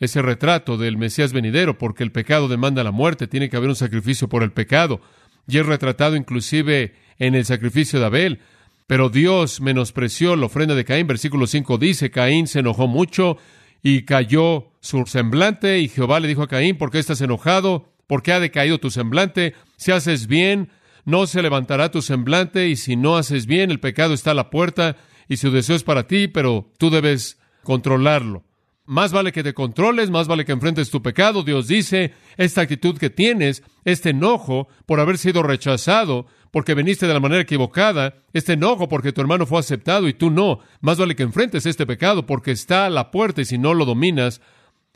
Ese 0.00 0.22
retrato 0.22 0.76
del 0.76 0.96
Mesías 0.96 1.32
venidero, 1.32 1.78
porque 1.78 2.04
el 2.04 2.12
pecado 2.12 2.48
demanda 2.48 2.84
la 2.84 2.92
muerte, 2.92 3.26
tiene 3.26 3.48
que 3.48 3.56
haber 3.56 3.68
un 3.68 3.76
sacrificio 3.76 4.28
por 4.28 4.42
el 4.42 4.52
pecado, 4.52 5.00
y 5.46 5.58
es 5.58 5.66
retratado 5.66 6.14
inclusive 6.16 6.94
en 7.18 7.34
el 7.34 7.44
sacrificio 7.44 7.98
de 7.98 8.06
Abel. 8.06 8.40
Pero 8.86 9.08
Dios 9.08 9.60
menospreció 9.60 10.36
la 10.36 10.46
ofrenda 10.46 10.74
de 10.74 10.84
Caín, 10.84 11.06
versículo 11.06 11.46
5 11.46 11.78
dice, 11.78 12.10
Caín 12.10 12.46
se 12.46 12.60
enojó 12.60 12.86
mucho 12.86 13.36
y 13.82 14.02
cayó 14.02 14.70
su 14.80 15.04
semblante, 15.06 15.80
y 15.80 15.88
Jehová 15.88 16.20
le 16.20 16.28
dijo 16.28 16.42
a 16.42 16.48
Caín, 16.48 16.76
¿por 16.76 16.90
qué 16.90 16.98
estás 16.98 17.20
enojado? 17.20 17.92
¿Por 18.06 18.22
qué 18.22 18.32
ha 18.32 18.40
decaído 18.40 18.78
tu 18.78 18.90
semblante? 18.90 19.54
Si 19.76 19.92
haces 19.92 20.26
bien, 20.26 20.70
no 21.04 21.26
se 21.26 21.42
levantará 21.42 21.90
tu 21.90 22.02
semblante 22.02 22.68
y 22.68 22.76
si 22.76 22.96
no 22.96 23.16
haces 23.16 23.46
bien, 23.46 23.70
el 23.70 23.80
pecado 23.80 24.14
está 24.14 24.32
a 24.32 24.34
la 24.34 24.50
puerta 24.50 24.96
y 25.28 25.38
su 25.38 25.50
deseo 25.50 25.76
es 25.76 25.82
para 25.82 26.06
ti, 26.06 26.28
pero 26.28 26.70
tú 26.78 26.90
debes 26.90 27.38
controlarlo. 27.62 28.44
Más 28.88 29.12
vale 29.12 29.32
que 29.32 29.42
te 29.42 29.52
controles, 29.52 30.08
más 30.08 30.28
vale 30.28 30.46
que 30.46 30.52
enfrentes 30.52 30.90
tu 30.90 31.02
pecado. 31.02 31.42
Dios 31.42 31.68
dice, 31.68 32.14
esta 32.38 32.62
actitud 32.62 32.96
que 32.96 33.10
tienes, 33.10 33.62
este 33.84 34.10
enojo 34.10 34.66
por 34.86 34.98
haber 34.98 35.18
sido 35.18 35.42
rechazado, 35.42 36.26
porque 36.50 36.72
viniste 36.72 37.06
de 37.06 37.12
la 37.12 37.20
manera 37.20 37.42
equivocada, 37.42 38.14
este 38.32 38.54
enojo 38.54 38.88
porque 38.88 39.12
tu 39.12 39.20
hermano 39.20 39.44
fue 39.44 39.60
aceptado 39.60 40.08
y 40.08 40.14
tú 40.14 40.30
no, 40.30 40.60
más 40.80 40.96
vale 40.96 41.14
que 41.14 41.22
enfrentes 41.22 41.66
este 41.66 41.84
pecado 41.84 42.24
porque 42.24 42.50
está 42.50 42.86
a 42.86 42.90
la 42.90 43.10
puerta 43.10 43.42
y 43.42 43.44
si 43.44 43.58
no 43.58 43.74
lo 43.74 43.84
dominas, 43.84 44.40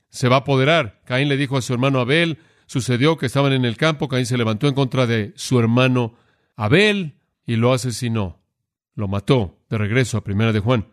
se 0.09 0.29
va 0.29 0.37
a 0.37 0.39
apoderar. 0.39 1.03
Caín 1.05 1.29
le 1.29 1.37
dijo 1.37 1.59
a 1.59 1.63
su 1.63 1.75
hermano 1.75 2.01
Abel, 2.01 2.39
Sucedió 2.65 3.19
que 3.19 3.27
estaban 3.27 3.53
en 3.53 3.67
el 3.67 3.77
campo, 3.77 4.09
Caín 4.09 4.25
se 4.25 4.39
levantó 4.39 4.67
en 4.67 4.75
contra 4.75 5.07
de 5.07 5.35
su 5.37 5.59
hermano 5.59 6.15
Abel 6.57 7.19
y 7.45 7.57
lo 7.57 7.75
asesinó. 7.75 8.41
Lo 8.95 9.09
mató 9.09 9.59
de 9.69 9.77
regreso 9.77 10.17
a 10.17 10.25
Primera 10.25 10.53
de 10.53 10.61
Juan. 10.61 10.87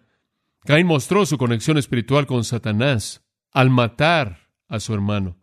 Caín 0.66 0.88
mostró 0.88 1.26
su 1.26 1.38
conexión 1.38 1.78
espiritual 1.78 2.28
con 2.28 2.44
Satanás 2.44 3.24
al 3.52 3.70
matar 3.70 4.50
a 4.68 4.80
su 4.80 4.94
hermano. 4.94 5.38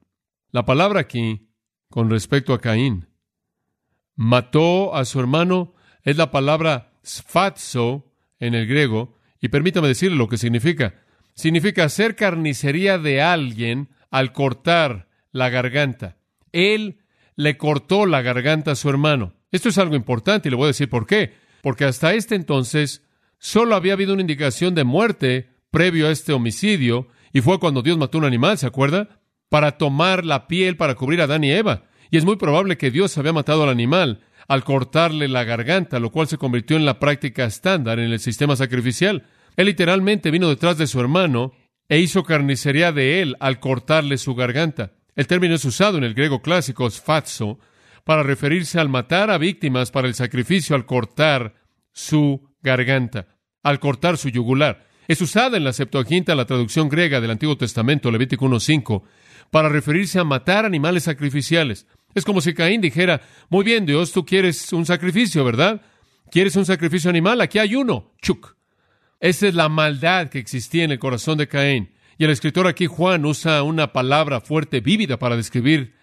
La 0.51 0.65
palabra 0.65 1.01
aquí, 1.01 1.51
con 1.91 2.11
respecto 2.11 2.55
a 2.55 2.61
Caín, 2.61 3.09
mató 4.15 4.95
a 4.95 5.05
su 5.05 5.19
hermano, 5.21 5.75
es 6.03 6.17
la 6.17 6.31
palabra 6.31 6.93
sfatzo 7.05 8.13
en 8.39 8.55
el 8.55 8.67
griego, 8.67 9.17
y 9.41 9.49
permítame 9.49 9.89
decirle 9.89 10.17
lo 10.17 10.29
que 10.29 10.39
significa. 10.39 10.95
Significa 11.35 11.85
hacer 11.85 12.17
carnicería 12.17 12.99
de 12.99 13.21
alguien 13.21 13.91
al 14.11 14.33
cortar 14.33 15.09
la 15.33 15.51
garganta. 15.51 16.17
Él 16.53 17.01
le 17.35 17.59
cortó 17.59 18.07
la 18.07 18.23
garganta 18.23 18.73
a 18.73 18.77
su 18.77 18.89
hermano. 18.89 19.35
Esto 19.53 19.69
es 19.69 19.79
algo 19.79 19.95
importante 19.95 20.49
y 20.49 20.51
le 20.51 20.57
voy 20.57 20.65
a 20.65 20.69
decir 20.69 20.89
por 20.89 21.07
qué. 21.07 21.35
Porque 21.63 21.85
hasta 21.85 22.15
este 22.15 22.35
entonces 22.35 23.06
solo 23.47 23.77
había 23.77 23.93
habido 23.93 24.13
una 24.13 24.23
indicación 24.23 24.75
de 24.75 24.83
muerte 24.83 25.51
previo 25.71 26.09
a 26.09 26.11
este 26.11 26.33
homicidio 26.33 27.07
y 27.33 27.43
fue 27.43 27.61
cuando 27.61 27.81
Dios 27.81 27.97
mató 27.97 28.19
un 28.19 28.25
animal, 28.25 28.59
¿se 28.59 28.67
acuerda? 28.67 29.21
Para 29.49 29.79
tomar 29.79 30.25
la 30.25 30.49
piel 30.49 30.77
para 30.77 30.97
cubrir 30.97 31.21
a 31.21 31.25
Adán 31.25 31.45
y 31.45 31.53
Eva. 31.53 31.85
Y 32.11 32.17
es 32.17 32.25
muy 32.25 32.35
probable 32.35 32.77
que 32.77 32.91
Dios 32.91 33.17
había 33.19 33.33
matado 33.33 33.63
al 33.63 33.69
animal 33.69 34.21
al 34.49 34.65
cortarle 34.65 35.29
la 35.29 35.45
garganta, 35.45 36.01
lo 36.01 36.11
cual 36.11 36.27
se 36.27 36.39
convirtió 36.39 36.77
en 36.77 36.85
la 36.85 36.99
práctica 36.99 37.45
estándar 37.45 38.01
en 38.01 38.11
el 38.11 38.19
sistema 38.19 38.57
sacrificial. 38.57 39.27
Él 39.57 39.67
literalmente 39.67 40.33
vino 40.33 40.49
detrás 40.49 40.77
de 40.77 40.89
su 40.89 40.99
hermano 40.99 41.53
e 41.89 42.01
hizo 42.01 42.25
carnicería 42.25 42.91
de 42.91 43.23
él 43.23 43.37
al 43.39 43.61
cortarle 43.61 44.19
su 44.19 44.35
garganta. 44.35 44.95
El 45.15 45.29
término 45.29 45.55
es 45.55 45.65
usado 45.65 45.99
en 45.99 46.05
el 46.05 46.15
griego 46.15 46.43
clásico 46.43 46.91
sfatso 46.91 47.61
para 48.03 48.25
referirse 48.25 48.81
al 48.81 48.89
matar 48.89 49.31
a 49.31 49.39
víctimas 49.39 49.93
para 49.93 50.09
el 50.09 50.15
sacrificio 50.15 50.75
al 50.75 50.85
cortar 50.85 51.55
su 51.93 52.51
garganta, 52.61 53.36
al 53.67 53.81
cortar 53.81 54.17
su 54.17 54.29
yugular. 54.29 54.87
Es 55.09 55.21
usada 55.21 55.57
en 55.57 55.65
la 55.65 55.73
Septuaginta, 55.73 56.37
la 56.37 56.45
traducción 56.45 56.89
griega 56.89 57.21
del 57.21 57.33
Antiguo 57.33 57.57
Testamento, 57.57 58.13
Levítico 58.13 58.47
1.5, 58.47 59.03
para 59.51 59.69
referirse 59.69 60.21
a 60.21 60.25
matar 60.25 60.65
animales 60.65 61.03
sacrificiales. 61.03 61.89
Es 62.15 62.25
como 62.25 62.41
si 62.41 62.55
Caín 62.55 62.81
dijera, 62.81 63.23
muy 63.49 63.65
bien, 63.65 63.85
Dios, 63.85 64.13
tú 64.13 64.25
quieres 64.25 64.73
un 64.73 64.87
sacrificio, 64.87 65.45
¿verdad? 65.45 65.81
¿Quieres 66.31 66.55
un 66.55 66.65
sacrificio 66.65 67.11
animal? 67.11 67.41
Aquí 67.41 67.59
hay 67.59 67.75
uno. 67.75 68.13
Chuk. 68.23 68.55
Esa 69.19 69.49
es 69.49 69.55
la 69.57 69.69
maldad 69.69 70.29
que 70.29 70.39
existía 70.39 70.85
en 70.85 70.93
el 70.93 71.01
corazón 71.01 71.37
de 71.37 71.49
Caín. 71.49 71.91
Y 72.19 72.25
el 72.25 72.31
escritor 72.31 72.69
aquí, 72.69 72.87
Juan, 72.87 73.25
usa 73.25 73.65
una 73.65 73.93
palabra 73.93 74.41
fuerte, 74.41 74.81
vívida, 74.81 75.19
para 75.19 75.37
describir 75.37 75.97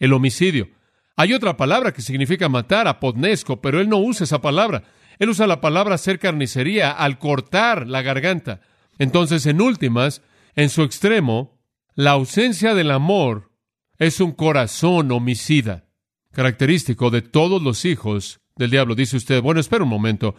el 0.00 0.12
homicidio. 0.12 0.68
Hay 1.14 1.32
otra 1.32 1.56
palabra 1.56 1.92
que 1.92 2.02
significa 2.02 2.48
matar, 2.48 2.88
apodnesco, 2.88 3.60
pero 3.60 3.80
él 3.80 3.88
no 3.88 3.98
usa 3.98 4.24
esa 4.24 4.40
palabra. 4.40 4.82
Él 5.18 5.30
usa 5.30 5.46
la 5.46 5.60
palabra 5.60 5.94
hacer 5.94 6.18
carnicería 6.18 6.90
al 6.90 7.18
cortar 7.18 7.86
la 7.86 8.02
garganta. 8.02 8.60
Entonces, 8.98 9.46
en 9.46 9.60
últimas, 9.60 10.22
en 10.54 10.68
su 10.68 10.82
extremo, 10.82 11.60
la 11.94 12.12
ausencia 12.12 12.74
del 12.74 12.90
amor 12.90 13.52
es 13.98 14.20
un 14.20 14.32
corazón 14.32 15.10
homicida, 15.12 15.86
característico 16.32 17.10
de 17.10 17.22
todos 17.22 17.62
los 17.62 17.84
hijos 17.84 18.40
del 18.56 18.70
diablo. 18.70 18.94
Dice 18.94 19.16
usted, 19.16 19.42
bueno, 19.42 19.60
espera 19.60 19.84
un 19.84 19.90
momento. 19.90 20.34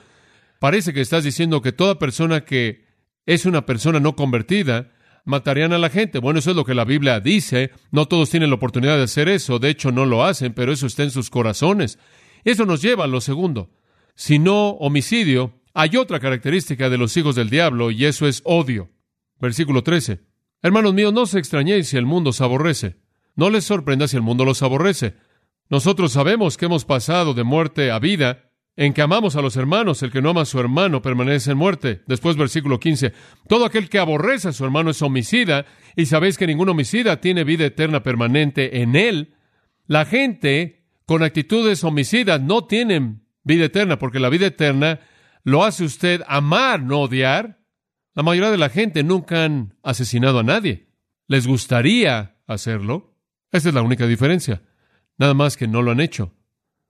Parece 0.60 0.94
que 0.94 1.02
estás 1.02 1.24
diciendo 1.24 1.62
que 1.62 1.72
toda 1.72 2.00
persona 2.00 2.46
que 2.46 2.86
es 3.26 3.46
una 3.46 3.66
persona 3.66 4.00
no 4.00 4.16
convertida 4.16 4.92
matarían 5.26 5.74
a 5.74 5.78
la 5.78 5.90
gente. 5.90 6.20
Bueno, 6.20 6.40
eso 6.40 6.52
es 6.52 6.56
lo 6.56 6.66
que 6.66 6.76
la 6.76 6.86
Biblia 6.86 7.20
dice. 7.20 7.72
No 7.92 8.08
todos 8.08 8.30
tienen 8.30 8.50
la 8.50 8.56
oportunidad 8.56 8.98
de 8.98 9.04
hacer 9.04 9.28
eso. 9.28 9.60
De 9.60 9.70
hecho, 9.70 9.92
no 9.92 10.06
lo 10.06 10.24
hacen, 10.24 10.54
pero 10.54 10.72
eso 10.72 10.88
está 10.88 11.04
en 11.04 11.12
sus 11.12 11.30
corazones. 11.30 12.00
Eso 12.44 12.66
nos 12.66 12.82
lleva 12.82 13.06
a 13.06 13.08
lo 13.08 13.22
segundo. 13.22 13.72
Si 14.16 14.40
no 14.40 14.70
homicidio, 14.70 15.62
hay 15.74 15.98
otra 15.98 16.20
característica 16.20 16.90
de 16.90 16.98
los 16.98 17.16
hijos 17.18 17.36
del 17.36 17.50
diablo 17.50 17.92
y 17.92 18.06
eso 18.06 18.28
es 18.28 18.42
odio. 18.46 18.90
Versículo 19.40 19.84
13. 19.84 20.22
Hermanos 20.62 20.94
míos, 20.94 21.14
no 21.14 21.26
se 21.26 21.38
extrañéis 21.38 21.90
si 21.90 21.98
el 21.98 22.06
mundo 22.06 22.30
os 22.30 22.42
aborrece. 22.42 22.96
No 23.36 23.50
les 23.50 23.66
sorprenda 23.66 24.08
si 24.08 24.16
el 24.16 24.24
mundo 24.24 24.46
los 24.46 24.64
aborrece. 24.64 25.16
Nosotros 25.70 26.14
sabemos 26.14 26.58
que 26.58 26.66
hemos 26.66 26.86
pasado 26.86 27.34
de 27.34 27.44
muerte 27.44 27.92
a 27.92 28.00
vida 28.00 28.52
en 28.78 28.94
que 28.94 29.02
amamos 29.02 29.36
a 29.36 29.42
los 29.42 29.56
hermanos, 29.58 30.04
el 30.04 30.12
que 30.12 30.22
no 30.22 30.30
ama 30.30 30.42
a 30.42 30.46
su 30.46 30.60
hermano 30.60 31.02
permanece 31.02 31.52
en 31.52 31.58
muerte. 31.58 32.02
Después, 32.08 32.36
versículo 32.36 32.80
15, 32.80 33.14
todo 33.48 33.66
aquel 33.66 33.90
que 33.90 34.00
aborrece 34.00 34.50
a 34.50 34.54
su 34.54 34.66
hermano 34.66 34.92
es 34.92 35.02
homicida, 35.02 35.66
y 35.96 36.08
sabéis 36.08 36.38
que 36.38 36.48
ningún 36.48 36.70
homicida 36.70 37.22
tiene 37.22 37.44
vida 37.44 37.66
eterna 37.66 38.04
permanente 38.04 38.82
en 38.82 38.96
él. 38.96 39.36
La 39.88 40.06
gente 40.06 40.84
con 41.06 41.24
actitudes 41.24 41.84
homicidas 41.84 42.42
no 42.42 42.66
tienen 42.66 43.25
vida 43.46 43.66
eterna, 43.66 43.98
porque 43.98 44.20
la 44.20 44.30
vida 44.30 44.48
eterna 44.48 45.00
lo 45.44 45.64
hace 45.64 45.86
usted 45.86 46.22
amar, 46.28 46.82
no 46.82 47.02
odiar. 47.02 47.62
La 48.14 48.24
mayoría 48.24 48.52
de 48.52 48.58
la 48.58 48.70
gente 48.70 49.04
nunca 49.04 49.46
han 49.46 49.76
asesinado 49.84 50.40
a 50.40 50.44
nadie. 50.44 50.90
Les 51.28 51.48
gustaría 51.48 52.36
hacerlo. 52.48 53.16
Esa 53.52 53.70
es 53.70 53.76
la 53.76 53.82
única 53.82 54.08
diferencia. 54.08 54.64
Nada 55.18 55.34
más 55.34 55.56
que 55.56 55.68
no 55.68 55.82
lo 55.82 55.92
han 55.92 56.02
hecho. 56.02 56.34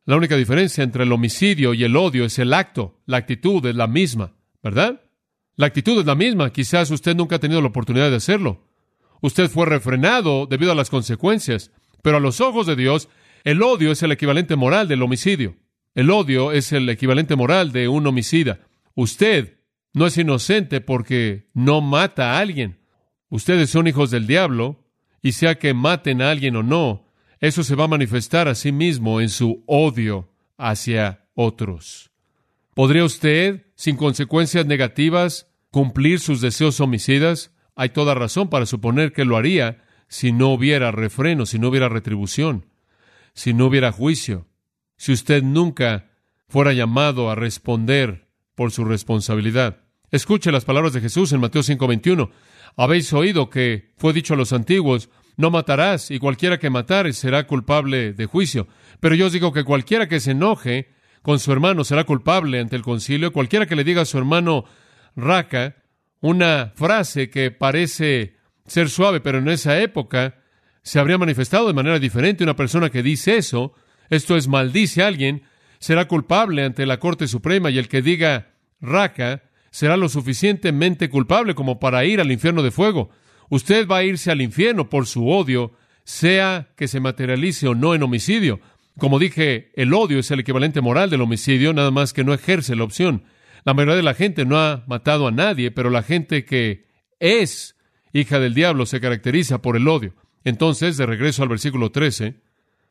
La 0.06 0.16
única 0.16 0.38
diferencia 0.38 0.84
entre 0.84 1.04
el 1.04 1.12
homicidio 1.12 1.74
y 1.74 1.84
el 1.84 1.96
odio 1.96 2.26
es 2.26 2.40
el 2.40 2.54
acto. 2.54 3.02
La 3.06 3.18
actitud 3.18 3.66
es 3.66 3.76
la 3.76 3.88
misma, 3.88 4.36
¿verdad? 4.64 5.02
La 5.56 5.68
actitud 5.68 6.00
es 6.00 6.06
la 6.06 6.16
misma. 6.16 6.52
Quizás 6.52 6.92
usted 6.92 7.16
nunca 7.16 7.36
ha 7.36 7.40
tenido 7.40 7.62
la 7.62 7.68
oportunidad 7.68 8.10
de 8.10 8.18
hacerlo. 8.18 8.68
Usted 9.22 9.50
fue 9.50 9.66
refrenado 9.66 10.46
debido 10.46 10.72
a 10.72 10.76
las 10.76 10.90
consecuencias. 10.90 11.72
Pero 12.02 12.18
a 12.18 12.20
los 12.20 12.40
ojos 12.40 12.68
de 12.68 12.76
Dios, 12.76 13.10
el 13.44 13.64
odio 13.64 13.92
es 13.92 14.04
el 14.04 14.12
equivalente 14.12 14.56
moral 14.56 14.88
del 14.88 15.02
homicidio. 15.02 15.56
El 15.96 16.12
odio 16.12 16.52
es 16.52 16.74
el 16.74 16.88
equivalente 16.90 17.36
moral 17.36 17.72
de 17.72 17.88
un 17.88 18.06
homicida. 18.06 18.60
Usted 18.94 19.60
no 19.94 20.06
es 20.06 20.18
inocente 20.18 20.82
porque 20.82 21.48
no 21.54 21.80
mata 21.80 22.34
a 22.34 22.40
alguien. 22.40 22.78
Ustedes 23.30 23.70
son 23.70 23.88
hijos 23.88 24.12
del 24.12 24.28
diablo, 24.28 24.86
y 25.22 25.32
sea 25.32 25.56
que 25.56 25.74
maten 25.74 26.22
a 26.22 26.30
alguien 26.30 26.56
o 26.56 26.62
no, 26.62 27.08
eso 27.40 27.64
se 27.64 27.76
va 27.76 27.86
a 27.86 27.88
manifestar 27.88 28.48
a 28.48 28.56
sí 28.56 28.72
mismo 28.72 29.22
en 29.22 29.30
su 29.30 29.64
odio 29.66 30.30
hacia 30.58 31.26
otros. 31.34 32.12
¿Podría 32.76 33.04
usted, 33.06 33.66
sin 33.76 33.96
consecuencias 33.96 34.66
negativas, 34.66 35.48
cumplir 35.72 36.20
sus 36.20 36.42
deseos 36.42 36.80
homicidas? 36.80 37.52
Hay 37.76 37.90
toda 37.90 38.14
razón 38.14 38.50
para 38.50 38.66
suponer 38.66 39.14
que 39.14 39.26
lo 39.26 39.38
haría 39.38 39.84
si 40.08 40.32
no 40.32 40.50
hubiera 40.54 40.92
refreno, 40.92 41.46
si 41.46 41.58
no 41.58 41.70
hubiera 41.70 41.90
retribución, 41.90 42.66
si 43.34 43.54
no 43.54 43.66
hubiera 43.66 43.92
juicio, 43.92 44.46
si 44.98 45.14
usted 45.14 45.44
nunca 45.44 46.12
fuera 46.48 46.74
llamado 46.74 47.30
a 47.30 47.36
responder 47.36 48.28
por 48.56 48.72
su 48.72 48.86
responsabilidad. 48.86 49.82
Escuche 50.12 50.52
las 50.52 50.66
palabras 50.66 50.94
de 50.94 51.02
Jesús 51.02 51.32
en 51.34 51.42
Mateo 51.42 51.64
5:21. 51.64 52.32
Habéis 52.78 53.12
oído 53.14 53.50
que 53.50 53.94
fue 53.98 54.14
dicho 54.14 54.34
a 54.34 54.38
los 54.38 54.54
antiguos, 54.54 55.10
no 55.38 55.52
matarás, 55.52 56.12
y 56.12 56.20
cualquiera 56.20 56.60
que 56.60 56.70
matare 56.70 57.14
será 57.14 57.48
culpable 57.48 58.14
de 58.14 58.26
juicio. 58.26 58.68
Pero 59.00 59.16
yo 59.16 59.28
os 59.28 59.34
digo 59.34 59.52
que 59.52 59.64
cualquiera 59.64 60.08
que 60.08 60.20
se 60.20 60.32
enoje 60.32 60.90
con 61.22 61.40
su 61.40 61.52
hermano 61.52 61.84
será 61.84 62.04
culpable 62.04 62.60
ante 62.60 62.76
el 62.76 62.84
concilio. 62.84 63.34
Cualquiera 63.34 63.66
que 63.66 63.76
le 63.76 63.84
diga 63.84 64.04
a 64.04 64.06
su 64.06 64.18
hermano 64.18 64.66
raca, 65.16 65.76
una 66.22 66.72
frase 66.76 67.30
que 67.30 67.52
parece 67.52 68.36
ser 68.66 68.90
suave, 68.90 69.20
pero 69.20 69.40
en 69.40 69.50
esa 69.50 69.80
época 69.80 70.40
se 70.82 71.00
habría 71.00 71.18
manifestado 71.18 71.68
de 71.68 71.74
manera 71.74 72.00
diferente. 72.00 72.44
Una 72.44 72.56
persona 72.56 72.90
que 72.90 73.04
dice 73.04 73.38
eso, 73.38 73.74
esto 74.10 74.38
es 74.38 74.48
maldice 74.48 75.04
a 75.04 75.08
alguien, 75.08 75.44
será 75.80 76.08
culpable 76.08 76.64
ante 76.64 76.86
la 76.86 77.00
Corte 77.00 77.28
Suprema 77.28 77.70
y 77.70 77.78
el 77.78 77.88
que 77.88 78.02
diga 78.02 78.54
raca 78.82 79.44
será 79.72 79.98
lo 79.98 80.10
suficientemente 80.10 81.10
culpable 81.10 81.54
como 81.54 81.80
para 81.80 82.06
ir 82.06 82.22
al 82.22 82.32
infierno 82.32 82.64
de 82.64 82.72
fuego. 82.72 83.10
Usted 83.50 83.88
va 83.88 83.98
a 83.98 84.04
irse 84.04 84.32
al 84.32 84.42
infierno 84.42 84.90
por 84.90 85.06
su 85.06 85.30
odio, 85.30 85.74
sea 86.04 86.70
que 86.76 86.88
se 86.88 87.00
materialice 87.00 87.68
o 87.68 87.76
no 87.76 87.94
en 87.94 88.04
homicidio. 88.04 88.60
Como 88.98 89.20
dije, 89.20 89.72
el 89.76 89.94
odio 89.94 90.20
es 90.20 90.32
el 90.32 90.40
equivalente 90.40 90.82
moral 90.82 91.10
del 91.10 91.22
homicidio, 91.22 91.74
nada 91.74 91.92
más 91.92 92.14
que 92.14 92.24
no 92.24 92.34
ejerce 92.34 92.76
la 92.76 92.86
opción. 92.86 93.26
La 93.66 93.74
mayoría 93.74 93.98
de 93.98 94.04
la 94.04 94.14
gente 94.14 94.46
no 94.46 94.58
ha 94.60 94.84
matado 94.88 95.28
a 95.28 95.32
nadie, 95.32 95.72
pero 95.72 95.90
la 95.90 96.04
gente 96.04 96.46
que 96.46 96.88
es 97.20 97.76
hija 98.14 98.40
del 98.40 98.54
diablo 98.54 98.86
se 98.86 99.02
caracteriza 99.02 99.62
por 99.62 99.76
el 99.76 99.88
odio. 99.88 100.16
Entonces, 100.44 100.96
de 100.96 101.06
regreso 101.06 101.44
al 101.44 101.50
versículo 101.50 101.92
13, 101.92 102.36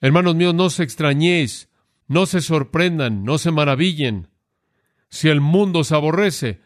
hermanos 0.01 0.35
míos, 0.35 0.55
no 0.55 0.71
se 0.71 0.83
extrañéis, 0.83 1.69
no 2.07 2.27
se 2.27 2.41
sorprendan, 2.41 3.25
no 3.25 3.39
se 3.39 3.51
maravillen. 3.51 4.29
Si 5.09 5.29
el 5.29 5.41
mundo 5.41 5.81
os 5.81 5.93
aborrece, 5.93 6.61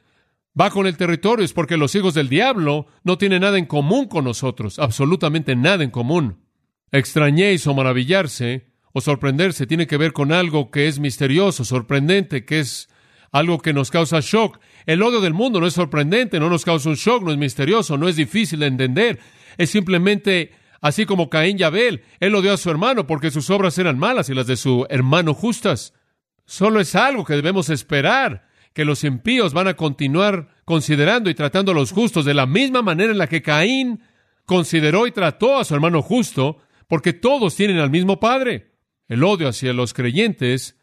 va 0.59 0.71
con 0.71 0.87
el 0.87 0.97
territorio 0.97 1.45
es 1.45 1.53
porque 1.53 1.77
los 1.77 1.95
hijos 1.95 2.15
del 2.15 2.29
diablo 2.29 2.87
no 3.05 3.19
tienen 3.19 3.43
nada 3.43 3.59
en 3.59 3.67
común 3.67 4.07
con 4.07 4.25
nosotros, 4.25 4.79
absolutamente 4.79 5.55
nada 5.55 5.85
en 5.85 5.91
común. 5.91 6.45
Extrañéis 6.91 7.67
o 7.67 7.75
maravillarse 7.75 8.69
o 8.93 9.01
sorprenderse 9.01 9.67
tiene 9.67 9.87
que 9.87 9.99
ver 9.99 10.13
con 10.13 10.33
algo 10.33 10.71
que 10.71 10.89
es 10.89 10.99
misterioso, 10.99 11.65
sorprendente, 11.65 12.45
que 12.45 12.61
es 12.61 12.89
algo 13.31 13.59
que 13.59 13.73
nos 13.73 13.91
causa 13.91 14.21
shock. 14.21 14.59
El 14.87 15.03
odio 15.03 15.21
del 15.21 15.35
mundo 15.35 15.61
no 15.61 15.67
es 15.67 15.75
sorprendente, 15.75 16.41
no 16.41 16.49
nos 16.49 16.65
causa 16.65 16.89
un 16.89 16.95
shock, 16.95 17.23
no 17.23 17.31
es 17.31 17.39
misterioso, 17.39 17.99
no 17.99 18.09
es 18.09 18.17
difícil 18.17 18.61
de 18.61 18.67
entender. 18.67 19.21
Es 19.59 19.71
simplemente 19.71 20.53
así 20.81 21.07
como 21.07 21.31
Caín 21.31 21.59
y 21.59 21.63
Abel. 21.63 22.03
Él 22.21 22.35
odió 22.35 22.53
a 22.53 22.57
su 22.57 22.71
hermano 22.71 23.07
porque 23.07 23.31
sus 23.31 23.51
obras 23.51 23.79
eran 23.79 23.99
malas 23.99 24.29
y 24.29 24.35
las 24.35 24.47
de 24.47 24.57
su 24.57 24.87
hermano 24.91 25.35
justas. 25.35 25.95
Solo 26.45 26.81
es 26.81 26.95
algo 26.95 27.25
que 27.25 27.35
debemos 27.35 27.69
esperar 27.71 28.49
que 28.73 28.85
los 28.85 29.05
impíos 29.05 29.53
van 29.53 29.69
a 29.69 29.75
continuar 29.75 30.49
considerando 30.65 31.31
y 31.31 31.35
tratando 31.35 31.73
a 31.73 31.75
los 31.75 31.93
justos 31.93 32.25
de 32.25 32.35
la 32.35 32.47
misma 32.47 32.83
manera 32.83 33.13
en 33.13 33.19
la 33.19 33.27
que 33.27 33.43
Caín 33.43 34.03
consideró 34.45 35.07
y 35.07 35.13
trató 35.13 35.59
a 35.59 35.65
su 35.65 35.75
hermano 35.75 36.01
justo, 36.01 36.59
porque 36.87 37.13
todos 37.13 37.55
tienen 37.55 37.79
al 37.79 37.91
mismo 37.91 38.21
Padre. 38.21 38.73
El 39.09 39.25
odio 39.25 39.49
hacia 39.49 39.73
los 39.73 39.95
creyentes 39.95 40.79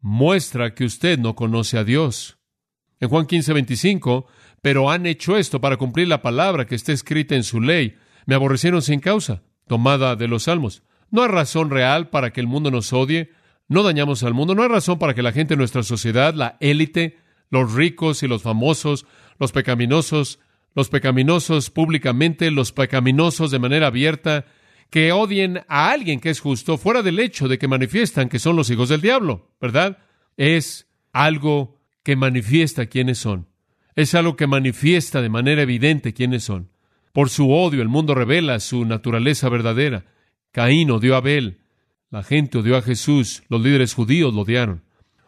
muestra 0.00 0.74
que 0.74 0.84
usted 0.84 1.18
no 1.18 1.34
conoce 1.34 1.78
a 1.78 1.84
Dios. 1.84 2.38
En 3.00 3.08
Juan 3.08 3.26
15, 3.26 3.52
25, 3.52 4.26
pero 4.62 4.90
han 4.90 5.06
hecho 5.06 5.36
esto 5.36 5.60
para 5.60 5.76
cumplir 5.76 6.08
la 6.08 6.22
palabra 6.22 6.66
que 6.66 6.74
está 6.74 6.92
escrita 6.92 7.34
en 7.34 7.44
su 7.44 7.60
ley. 7.60 7.96
Me 8.28 8.34
aborrecieron 8.34 8.82
sin 8.82 9.00
causa, 9.00 9.40
tomada 9.66 10.14
de 10.14 10.28
los 10.28 10.42
salmos. 10.42 10.82
No 11.10 11.22
hay 11.22 11.28
razón 11.28 11.70
real 11.70 12.10
para 12.10 12.30
que 12.30 12.42
el 12.42 12.46
mundo 12.46 12.70
nos 12.70 12.92
odie. 12.92 13.30
No 13.68 13.82
dañamos 13.82 14.22
al 14.22 14.34
mundo. 14.34 14.54
No 14.54 14.62
hay 14.62 14.68
razón 14.68 14.98
para 14.98 15.14
que 15.14 15.22
la 15.22 15.32
gente 15.32 15.54
de 15.54 15.56
nuestra 15.56 15.82
sociedad, 15.82 16.34
la 16.34 16.58
élite, 16.60 17.16
los 17.48 17.72
ricos 17.72 18.22
y 18.22 18.28
los 18.28 18.42
famosos, 18.42 19.06
los 19.38 19.52
pecaminosos, 19.52 20.40
los 20.74 20.90
pecaminosos 20.90 21.70
públicamente, 21.70 22.50
los 22.50 22.70
pecaminosos 22.72 23.50
de 23.50 23.60
manera 23.60 23.86
abierta, 23.86 24.44
que 24.90 25.10
odien 25.10 25.62
a 25.66 25.90
alguien 25.90 26.20
que 26.20 26.28
es 26.28 26.40
justo, 26.40 26.76
fuera 26.76 27.00
del 27.00 27.20
hecho 27.20 27.48
de 27.48 27.56
que 27.56 27.66
manifiestan 27.66 28.28
que 28.28 28.38
son 28.38 28.56
los 28.56 28.68
hijos 28.68 28.90
del 28.90 29.00
diablo, 29.00 29.48
¿verdad? 29.58 30.00
Es 30.36 30.86
algo 31.14 31.80
que 32.02 32.14
manifiesta 32.14 32.84
quiénes 32.88 33.16
son. 33.16 33.48
Es 33.96 34.14
algo 34.14 34.36
que 34.36 34.46
manifiesta 34.46 35.22
de 35.22 35.30
manera 35.30 35.62
evidente 35.62 36.12
quiénes 36.12 36.44
son. 36.44 36.68
Por 37.18 37.30
su 37.30 37.50
odio 37.50 37.82
el 37.82 37.88
mundo 37.88 38.14
revela 38.14 38.60
su 38.60 38.84
naturaleza 38.84 39.48
verdadera. 39.48 40.04
Caín 40.52 40.92
odió 40.92 41.16
a 41.16 41.18
Abel, 41.18 41.58
la 42.10 42.22
gente 42.22 42.58
odió 42.58 42.76
a 42.76 42.82
Jesús, 42.82 43.42
los 43.48 43.60
líderes 43.60 43.92
judíos 43.92 44.32
lo 44.32 44.42
odiaron. 44.42 44.84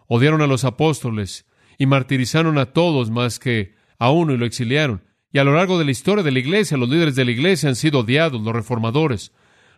Odiaron 0.07 0.41
a 0.41 0.47
los 0.47 0.65
apóstoles 0.65 1.47
y 1.79 1.87
martirizaron 1.87 2.59
a 2.59 2.67
todos 2.67 3.11
más 3.11 3.41
que 3.41 3.75
a 3.99 4.13
uno 4.13 4.33
y 4.33 4.37
lo 4.37 4.47
exiliaron. 4.47 5.03
Y 5.33 5.41
a 5.41 5.45
lo 5.45 5.53
largo 5.53 5.81
de 5.81 5.85
la 5.85 5.91
historia 5.91 6.23
de 6.23 6.31
la 6.31 6.39
iglesia, 6.39 6.77
los 6.77 6.89
líderes 6.89 7.17
de 7.17 7.25
la 7.25 7.33
iglesia 7.33 7.69
han 7.69 7.75
sido 7.75 7.99
odiados, 7.99 8.41
los 8.41 8.55
reformadores, 8.55 9.33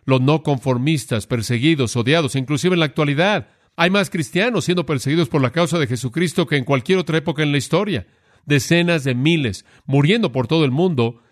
los 0.05 0.21
no 0.21 0.43
conformistas, 0.43 1.25
perseguidos, 1.25 1.95
odiados, 1.95 2.35
inclusive 2.35 2.75
en 2.75 2.81
la 2.81 2.85
actualidad. 2.85 3.47
Hay 3.75 3.89
más 3.89 4.11
cristianos 4.11 4.65
siendo 4.65 4.85
perseguidos 4.85 5.29
por 5.29 5.41
la 5.41 5.49
causa 5.49 5.79
de 5.79 5.87
Jesucristo 5.87 6.45
que 6.45 6.57
en 6.57 6.63
cualquier 6.63 6.99
otra 6.99 7.17
época 7.17 7.41
en 7.41 7.51
la 7.51 7.57
historia. 7.57 8.05
Decenas 8.45 9.03
de 9.03 9.15
miles 9.15 9.65
muriendo 9.87 10.31
por 10.31 10.45
todo 10.45 10.63
el 10.63 10.69
mundo 10.69 11.22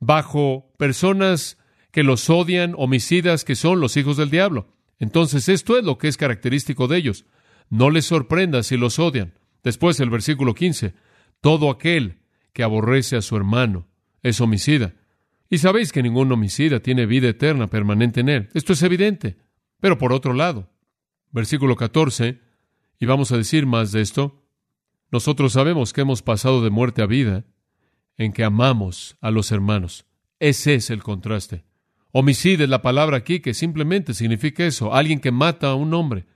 bajo 0.00 0.72
personas 0.78 1.58
que 1.90 2.02
los 2.02 2.28
odian, 2.28 2.74
homicidas 2.76 3.44
que 3.44 3.56
son 3.56 3.80
los 3.80 3.96
hijos 3.96 4.16
del 4.16 4.30
diablo. 4.30 4.74
Entonces 4.98 5.48
esto 5.48 5.78
es 5.78 5.84
lo 5.84 5.98
que 5.98 6.08
es 6.08 6.16
característico 6.16 6.88
de 6.88 6.98
ellos. 6.98 7.24
No 7.70 7.90
les 7.90 8.06
sorprenda 8.06 8.62
si 8.62 8.76
los 8.76 8.98
odian. 8.98 9.34
Después 9.62 9.98
el 10.00 10.10
versículo 10.10 10.54
15, 10.54 10.94
todo 11.40 11.70
aquel 11.70 12.18
que 12.52 12.62
aborrece 12.62 13.16
a 13.16 13.22
su 13.22 13.36
hermano 13.36 13.88
es 14.22 14.40
homicida. 14.40 14.94
Y 15.48 15.58
sabéis 15.58 15.92
que 15.92 16.02
ningún 16.02 16.30
homicida 16.32 16.80
tiene 16.80 17.06
vida 17.06 17.28
eterna 17.28 17.68
permanente 17.68 18.20
en 18.20 18.28
él. 18.28 18.48
Esto 18.54 18.72
es 18.72 18.82
evidente. 18.82 19.36
Pero 19.80 19.98
por 19.98 20.12
otro 20.12 20.32
lado, 20.32 20.70
versículo 21.30 21.76
14, 21.76 22.40
y 22.98 23.06
vamos 23.06 23.32
a 23.32 23.36
decir 23.36 23.66
más 23.66 23.92
de 23.92 24.00
esto, 24.00 24.42
nosotros 25.10 25.52
sabemos 25.52 25.92
que 25.92 26.00
hemos 26.00 26.22
pasado 26.22 26.62
de 26.62 26.70
muerte 26.70 27.02
a 27.02 27.06
vida 27.06 27.44
en 28.18 28.32
que 28.32 28.44
amamos 28.44 29.16
a 29.20 29.30
los 29.30 29.52
hermanos. 29.52 30.06
Ese 30.40 30.74
es 30.74 30.90
el 30.90 31.02
contraste. 31.02 31.64
Homicida 32.12 32.64
es 32.64 32.70
la 32.70 32.82
palabra 32.82 33.18
aquí 33.18 33.40
que 33.40 33.54
simplemente 33.54 34.14
significa 34.14 34.64
eso, 34.64 34.94
alguien 34.94 35.20
que 35.20 35.30
mata 35.30 35.68
a 35.68 35.74
un 35.74 35.92
hombre. 35.94 36.26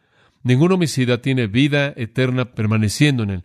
Ningún 0.42 0.72
homicida 0.72 1.22
tiene 1.22 1.46
vida 1.46 1.92
eterna 1.96 2.52
permaneciendo 2.52 3.22
en 3.22 3.30
él. 3.30 3.44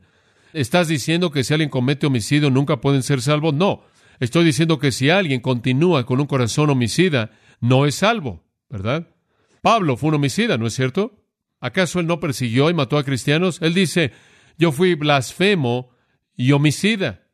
¿Estás 0.54 0.88
diciendo 0.88 1.32
que 1.32 1.44
si 1.44 1.54
alguien 1.54 1.70
comete 1.70 2.08
homicidio 2.08 2.50
nunca 2.50 2.80
pueden 2.80 3.04
ser 3.04 3.22
salvos? 3.22 3.54
No. 3.54 3.84
Estoy 4.20 4.46
diciendo 4.46 4.80
que 4.80 4.92
si 4.92 5.10
alguien 5.10 5.42
continúa 5.42 6.06
con 6.06 6.22
un 6.22 6.28
corazón 6.28 6.70
homicida, 6.70 7.32
no 7.60 7.86
es 7.86 7.96
salvo, 7.96 8.44
¿verdad? 8.70 9.10
Pablo 9.62 9.98
fue 9.98 10.10
un 10.10 10.16
homicida, 10.16 10.58
¿no 10.58 10.68
es 10.68 10.74
cierto? 10.74 11.26
¿Acaso 11.60 12.00
él 12.00 12.08
no 12.08 12.20
persiguió 12.20 12.70
y 12.70 12.74
mató 12.74 12.98
a 12.98 13.04
cristianos? 13.04 13.62
Él 13.62 13.74
dice, 13.74 14.12
yo 14.58 14.72
fui 14.72 14.96
blasfemo 14.96 15.90
y 16.36 16.52
homicida, 16.52 17.25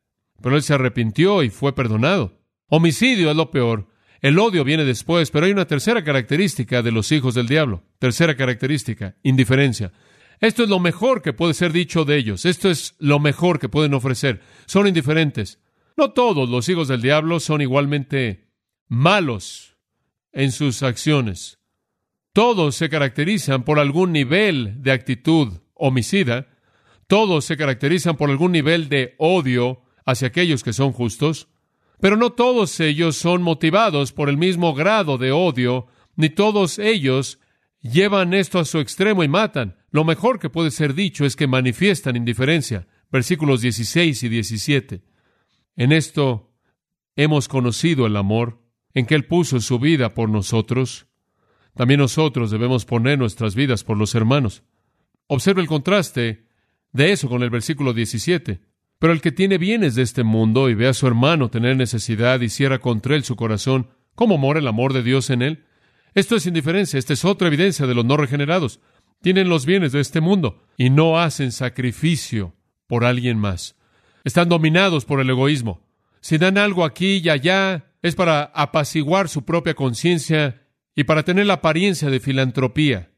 pero 0.42 0.56
él 0.56 0.64
se 0.64 0.74
arrepintió 0.74 1.44
y 1.44 1.50
fue 1.50 1.74
perdonado. 1.76 2.40
Homicidio 2.68 3.30
es 3.30 3.36
lo 3.36 3.52
peor. 3.52 3.88
El 4.22 4.38
odio 4.38 4.64
viene 4.64 4.86
después, 4.86 5.32
pero 5.32 5.46
hay 5.46 5.52
una 5.52 5.66
tercera 5.66 6.04
característica 6.04 6.82
de 6.82 6.92
los 6.92 7.12
hijos 7.12 7.34
del 7.34 7.48
diablo. 7.48 7.84
Tercera 8.00 8.38
característica, 8.38 9.16
indiferencia. 9.24 9.92
Esto 10.40 10.64
es 10.64 10.70
lo 10.70 10.80
mejor 10.80 11.22
que 11.22 11.34
puede 11.34 11.54
ser 11.54 11.72
dicho 11.72 12.06
de 12.06 12.18
ellos. 12.18 12.46
Esto 12.46 12.70
es 12.70 12.96
lo 13.00 13.20
mejor 13.20 13.60
que 13.60 13.70
pueden 13.70 13.94
ofrecer. 13.94 14.42
Son 14.66 14.88
indiferentes. 14.88 15.60
No 15.98 16.12
todos 16.12 16.50
los 16.50 16.70
hijos 16.70 16.88
del 16.88 17.02
diablo 17.02 17.40
son 17.40 17.62
igualmente 17.62 18.48
malos 18.88 19.78
en 20.32 20.52
sus 20.52 20.84
acciones. 20.84 21.60
Todos 22.34 22.76
se 22.76 22.90
caracterizan 22.90 23.64
por 23.64 23.80
algún 23.80 24.12
nivel 24.12 24.82
de 24.82 24.92
actitud 24.92 25.60
homicida. 25.74 26.48
Todos 27.08 27.46
se 27.46 27.58
caracterizan 27.58 28.18
por 28.18 28.30
algún 28.30 28.52
nivel 28.52 28.88
de 28.88 29.16
odio 29.18 29.82
hacia 30.12 30.28
aquellos 30.28 30.64
que 30.64 30.74
son 30.74 30.92
justos. 30.92 31.48
Pero 32.00 32.18
no 32.18 32.32
todos 32.32 32.80
ellos 32.80 33.16
son 33.16 33.42
motivados 33.42 34.12
por 34.12 34.30
el 34.30 34.38
mismo 34.38 34.74
grado 34.74 35.18
de 35.18 35.32
odio, 35.32 35.88
ni 36.16 36.30
todos 36.30 36.80
ellos 36.80 37.40
llevan 37.82 38.34
esto 38.34 38.60
a 38.60 38.66
su 38.66 38.80
extremo 38.80 39.24
y 39.24 39.28
matan. 39.28 39.78
Lo 39.92 40.04
mejor 40.04 40.40
que 40.40 40.50
puede 40.50 40.72
ser 40.72 40.94
dicho 40.94 41.26
es 41.26 41.36
que 41.36 41.48
manifiestan 41.48 42.16
indiferencia. 42.16 42.88
Versículos 43.12 43.62
16 43.62 44.24
y 44.24 44.30
17. 44.30 45.04
En 45.76 45.92
esto 45.92 46.54
hemos 47.16 47.48
conocido 47.48 48.06
el 48.06 48.16
amor, 48.16 48.62
en 48.94 49.06
que 49.06 49.16
Él 49.16 49.26
puso 49.26 49.60
su 49.60 49.80
vida 49.80 50.14
por 50.14 50.30
nosotros. 50.30 51.08
También 51.76 52.00
nosotros 52.00 52.52
debemos 52.52 52.86
poner 52.86 53.18
nuestras 53.18 53.56
vidas 53.56 53.84
por 53.84 53.98
los 53.98 54.16
hermanos. 54.16 54.64
Observe 55.28 55.62
el 55.62 55.68
contraste 55.68 56.48
de 56.92 57.12
eso 57.12 57.30
con 57.30 57.44
el 57.44 57.50
versículo 57.50 57.94
17. 57.94 58.62
Pero 59.02 59.14
el 59.14 59.22
que 59.22 59.32
tiene 59.32 59.58
bienes 59.58 59.96
de 59.96 60.04
este 60.04 60.24
mundo 60.24 60.70
y 60.70 60.76
ve 60.76 60.88
a 60.88 60.94
su 60.94 61.08
hermano 61.08 61.50
tener 61.50 61.76
necesidad 61.76 62.40
y 62.42 62.50
cierra 62.50 62.78
contra 62.78 63.16
él 63.16 63.24
su 63.24 63.36
corazón, 63.36 63.88
¿cómo 64.14 64.38
mora 64.38 64.60
el 64.60 64.68
amor 64.68 64.94
de 64.94 65.02
Dios 65.02 65.32
en 65.32 65.42
él? 65.42 65.66
Esto 66.14 66.36
es 66.36 66.46
indiferencia, 66.46 67.00
esta 67.00 67.14
es 67.14 67.26
otra 67.26 67.48
evidencia 67.48 67.88
de 67.88 67.96
los 67.96 68.06
no 68.06 68.16
regenerados. 68.16 68.80
Tienen 69.24 69.50
los 69.50 69.66
bienes 69.66 69.92
de 69.92 70.02
este 70.02 70.22
mundo 70.22 70.62
y 70.78 70.92
no 70.92 71.20
hacen 71.20 71.52
sacrificio 71.52 72.54
por 72.86 73.04
alguien 73.04 73.40
más. 73.40 73.76
Están 74.24 74.50
dominados 74.50 75.06
por 75.06 75.20
el 75.20 75.32
egoísmo. 75.32 75.82
Si 76.20 76.38
dan 76.38 76.60
algo 76.60 76.86
aquí 76.86 77.22
y 77.24 77.30
allá, 77.30 77.96
es 78.04 78.14
para 78.14 78.52
apaciguar 78.54 79.30
su 79.30 79.46
propia 79.46 79.74
conciencia 79.74 80.62
y 80.94 81.06
para 81.06 81.24
tener 81.24 81.48
la 81.48 81.54
apariencia 81.54 82.12
de 82.12 82.20
filantropía. 82.20 83.10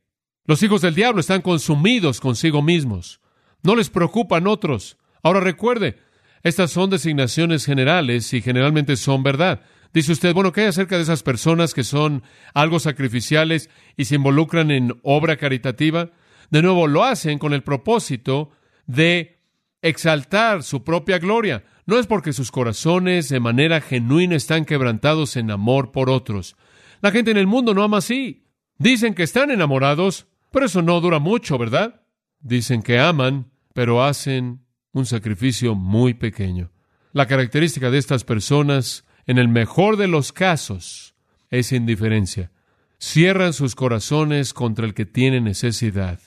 Los 0.46 0.64
hijos 0.64 0.82
del 0.82 0.96
diablo 0.96 1.20
están 1.20 1.42
consumidos 1.42 2.22
consigo 2.22 2.62
mismos. 2.62 3.20
No 3.64 3.76
les 3.76 3.90
preocupan 3.90 4.48
otros. 4.48 4.98
Ahora 5.24 5.40
recuerde, 5.40 5.98
estas 6.44 6.72
son 6.72 6.90
designaciones 6.90 7.66
generales 7.66 8.34
y 8.34 8.42
generalmente 8.42 8.98
son 8.98 9.24
verdad. 9.24 9.62
Dice 9.94 10.12
usted, 10.12 10.34
bueno, 10.34 10.52
¿qué 10.52 10.62
hay 10.62 10.68
acerca 10.68 10.98
de 10.98 11.04
esas 11.04 11.24
personas 11.24 11.74
que 11.74 11.84
son 11.84 12.24
algo 12.54 12.80
sacrificiales 12.80 13.70
y 13.96 14.06
se 14.06 14.16
involucran 14.16 14.70
en 14.70 15.00
obra 15.04 15.38
caritativa? 15.38 16.12
De 16.50 16.62
nuevo, 16.62 16.88
lo 16.88 17.04
hacen 17.04 17.40
con 17.40 17.54
el 17.54 17.64
propósito 17.64 18.52
de 18.86 19.40
exaltar 19.82 20.64
su 20.64 20.84
propia 20.84 21.20
gloria. 21.20 21.64
No 21.86 21.98
es 21.98 22.08
porque 22.08 22.34
sus 22.34 22.52
corazones 22.52 23.30
de 23.30 23.40
manera 23.40 23.82
genuina 23.82 24.36
están 24.36 24.66
quebrantados 24.66 25.38
en 25.38 25.52
amor 25.52 25.92
por 25.92 26.10
otros. 26.10 26.56
La 27.02 27.12
gente 27.12 27.32
en 27.32 27.38
el 27.38 27.48
mundo 27.48 27.74
no 27.74 27.84
ama 27.84 27.98
así. 27.98 28.48
Dicen 28.78 29.14
que 29.14 29.24
están 29.24 29.52
enamorados, 29.52 30.28
pero 30.52 30.66
eso 30.66 30.82
no 30.82 31.00
dura 31.02 31.20
mucho, 31.20 31.58
¿verdad? 31.58 32.02
Dicen 32.40 32.82
que 32.82 33.00
aman, 33.00 33.52
pero 33.74 34.04
hacen 34.04 34.63
un 34.94 35.06
sacrificio 35.06 35.76
muy 35.76 36.14
pequeño. 36.14 36.72
La 37.12 37.28
característica 37.28 37.92
de 37.92 37.98
estas 37.98 38.24
personas, 38.24 39.06
en 39.26 39.38
el 39.38 39.48
mejor 39.48 39.98
de 39.98 40.08
los 40.08 40.32
casos, 40.32 41.16
es 41.50 41.72
indiferencia. 41.72 42.52
Cierran 43.00 43.54
sus 43.54 43.76
corazones 43.76 44.54
contra 44.54 44.86
el 44.86 44.94
que 44.94 45.06
tiene 45.06 45.42
necesidad. 45.42 46.20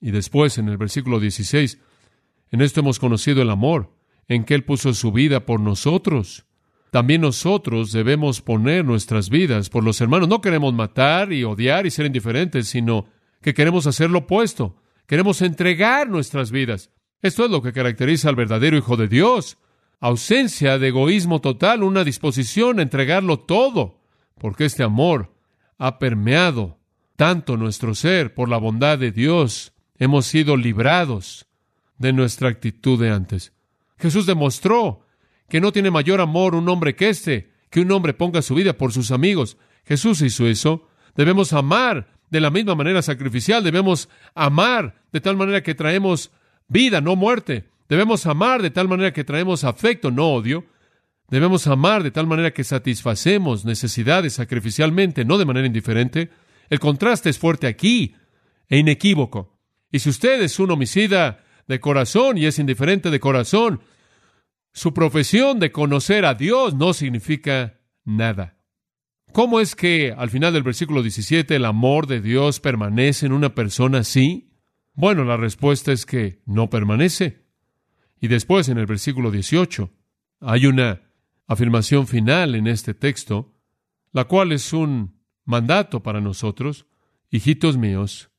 Y 0.00 0.10
después, 0.10 0.58
en 0.58 0.68
el 0.68 0.76
versículo 0.76 1.20
16, 1.20 1.78
en 2.50 2.60
esto 2.60 2.80
hemos 2.80 2.98
conocido 2.98 3.40
el 3.42 3.50
amor, 3.50 3.96
en 4.28 4.44
que 4.44 4.54
Él 4.54 4.64
puso 4.64 4.92
su 4.94 5.12
vida 5.12 5.46
por 5.46 5.60
nosotros. 5.60 6.44
También 6.90 7.22
nosotros 7.22 7.92
debemos 7.92 8.42
poner 8.42 8.84
nuestras 8.84 9.30
vidas 9.30 9.70
por 9.70 9.82
los 9.82 10.00
hermanos. 10.00 10.28
No 10.28 10.40
queremos 10.40 10.74
matar 10.74 11.32
y 11.32 11.44
odiar 11.44 11.86
y 11.86 11.90
ser 11.90 12.06
indiferentes, 12.06 12.68
sino 12.68 13.06
que 13.40 13.54
queremos 13.54 13.86
hacer 13.86 14.10
lo 14.10 14.20
opuesto. 14.20 14.76
Queremos 15.06 15.40
entregar 15.40 16.08
nuestras 16.08 16.50
vidas. 16.50 16.90
Esto 17.22 17.44
es 17.44 17.50
lo 17.52 17.62
que 17.62 17.72
caracteriza 17.72 18.28
al 18.28 18.34
verdadero 18.34 18.76
Hijo 18.76 18.96
de 18.96 19.06
Dios. 19.06 19.56
Ausencia 20.00 20.78
de 20.78 20.88
egoísmo 20.88 21.40
total, 21.40 21.84
una 21.84 22.02
disposición 22.02 22.80
a 22.80 22.82
entregarlo 22.82 23.38
todo, 23.38 24.00
porque 24.38 24.64
este 24.64 24.82
amor 24.82 25.32
ha 25.78 26.00
permeado 26.00 26.78
tanto 27.14 27.56
nuestro 27.56 27.94
ser 27.94 28.34
por 28.34 28.48
la 28.48 28.56
bondad 28.56 28.98
de 28.98 29.12
Dios. 29.12 29.72
Hemos 29.98 30.26
sido 30.26 30.56
librados 30.56 31.46
de 31.98 32.12
nuestra 32.12 32.48
actitud 32.48 33.00
de 33.00 33.10
antes. 33.10 33.52
Jesús 33.98 34.26
demostró 34.26 35.06
que 35.48 35.60
no 35.60 35.70
tiene 35.70 35.92
mayor 35.92 36.20
amor 36.20 36.56
un 36.56 36.68
hombre 36.68 36.96
que 36.96 37.08
este, 37.08 37.52
que 37.70 37.80
un 37.80 37.92
hombre 37.92 38.14
ponga 38.14 38.42
su 38.42 38.56
vida 38.56 38.72
por 38.72 38.92
sus 38.92 39.12
amigos. 39.12 39.56
Jesús 39.84 40.20
hizo 40.22 40.48
eso. 40.48 40.88
Debemos 41.14 41.52
amar 41.52 42.08
de 42.30 42.40
la 42.40 42.50
misma 42.50 42.74
manera 42.74 43.02
sacrificial, 43.02 43.62
debemos 43.62 44.08
amar 44.34 45.02
de 45.12 45.20
tal 45.20 45.36
manera 45.36 45.62
que 45.62 45.76
traemos 45.76 46.32
vida, 46.68 47.00
no 47.00 47.16
muerte. 47.16 47.68
Debemos 47.88 48.26
amar 48.26 48.62
de 48.62 48.70
tal 48.70 48.88
manera 48.88 49.12
que 49.12 49.24
traemos 49.24 49.64
afecto, 49.64 50.10
no 50.10 50.32
odio. 50.32 50.64
Debemos 51.28 51.66
amar 51.66 52.02
de 52.02 52.10
tal 52.10 52.26
manera 52.26 52.52
que 52.52 52.64
satisfacemos 52.64 53.64
necesidades 53.64 54.34
sacrificialmente, 54.34 55.24
no 55.24 55.38
de 55.38 55.44
manera 55.44 55.66
indiferente. 55.66 56.30
El 56.68 56.80
contraste 56.80 57.30
es 57.30 57.38
fuerte 57.38 57.66
aquí 57.66 58.14
e 58.68 58.78
inequívoco. 58.78 59.58
Y 59.90 59.98
si 59.98 60.08
usted 60.08 60.40
es 60.42 60.58
un 60.58 60.70
homicida 60.70 61.44
de 61.68 61.80
corazón 61.80 62.38
y 62.38 62.46
es 62.46 62.58
indiferente 62.58 63.10
de 63.10 63.20
corazón, 63.20 63.80
su 64.72 64.94
profesión 64.94 65.60
de 65.60 65.70
conocer 65.70 66.24
a 66.24 66.34
Dios 66.34 66.74
no 66.74 66.94
significa 66.94 67.80
nada. 68.04 68.56
¿Cómo 69.32 69.60
es 69.60 69.74
que 69.74 70.14
al 70.16 70.30
final 70.30 70.52
del 70.52 70.62
versículo 70.62 71.02
17 71.02 71.56
el 71.56 71.64
amor 71.64 72.06
de 72.06 72.20
Dios 72.20 72.60
permanece 72.60 73.26
en 73.26 73.32
una 73.32 73.54
persona 73.54 73.98
así? 73.98 74.51
Bueno, 74.94 75.24
la 75.24 75.36
respuesta 75.36 75.92
es 75.92 76.06
que 76.06 76.42
no 76.44 76.68
permanece. 76.70 77.42
Y 78.20 78.28
después 78.28 78.68
en 78.68 78.78
el 78.78 78.86
versículo 78.86 79.30
18 79.30 79.90
hay 80.40 80.66
una 80.66 81.02
afirmación 81.46 82.06
final 82.06 82.54
en 82.54 82.66
este 82.66 82.94
texto, 82.94 83.54
la 84.12 84.24
cual 84.24 84.52
es 84.52 84.72
un 84.72 85.20
mandato 85.44 86.02
para 86.02 86.20
nosotros, 86.20 86.86
hijitos 87.30 87.76
míos, 87.76 88.30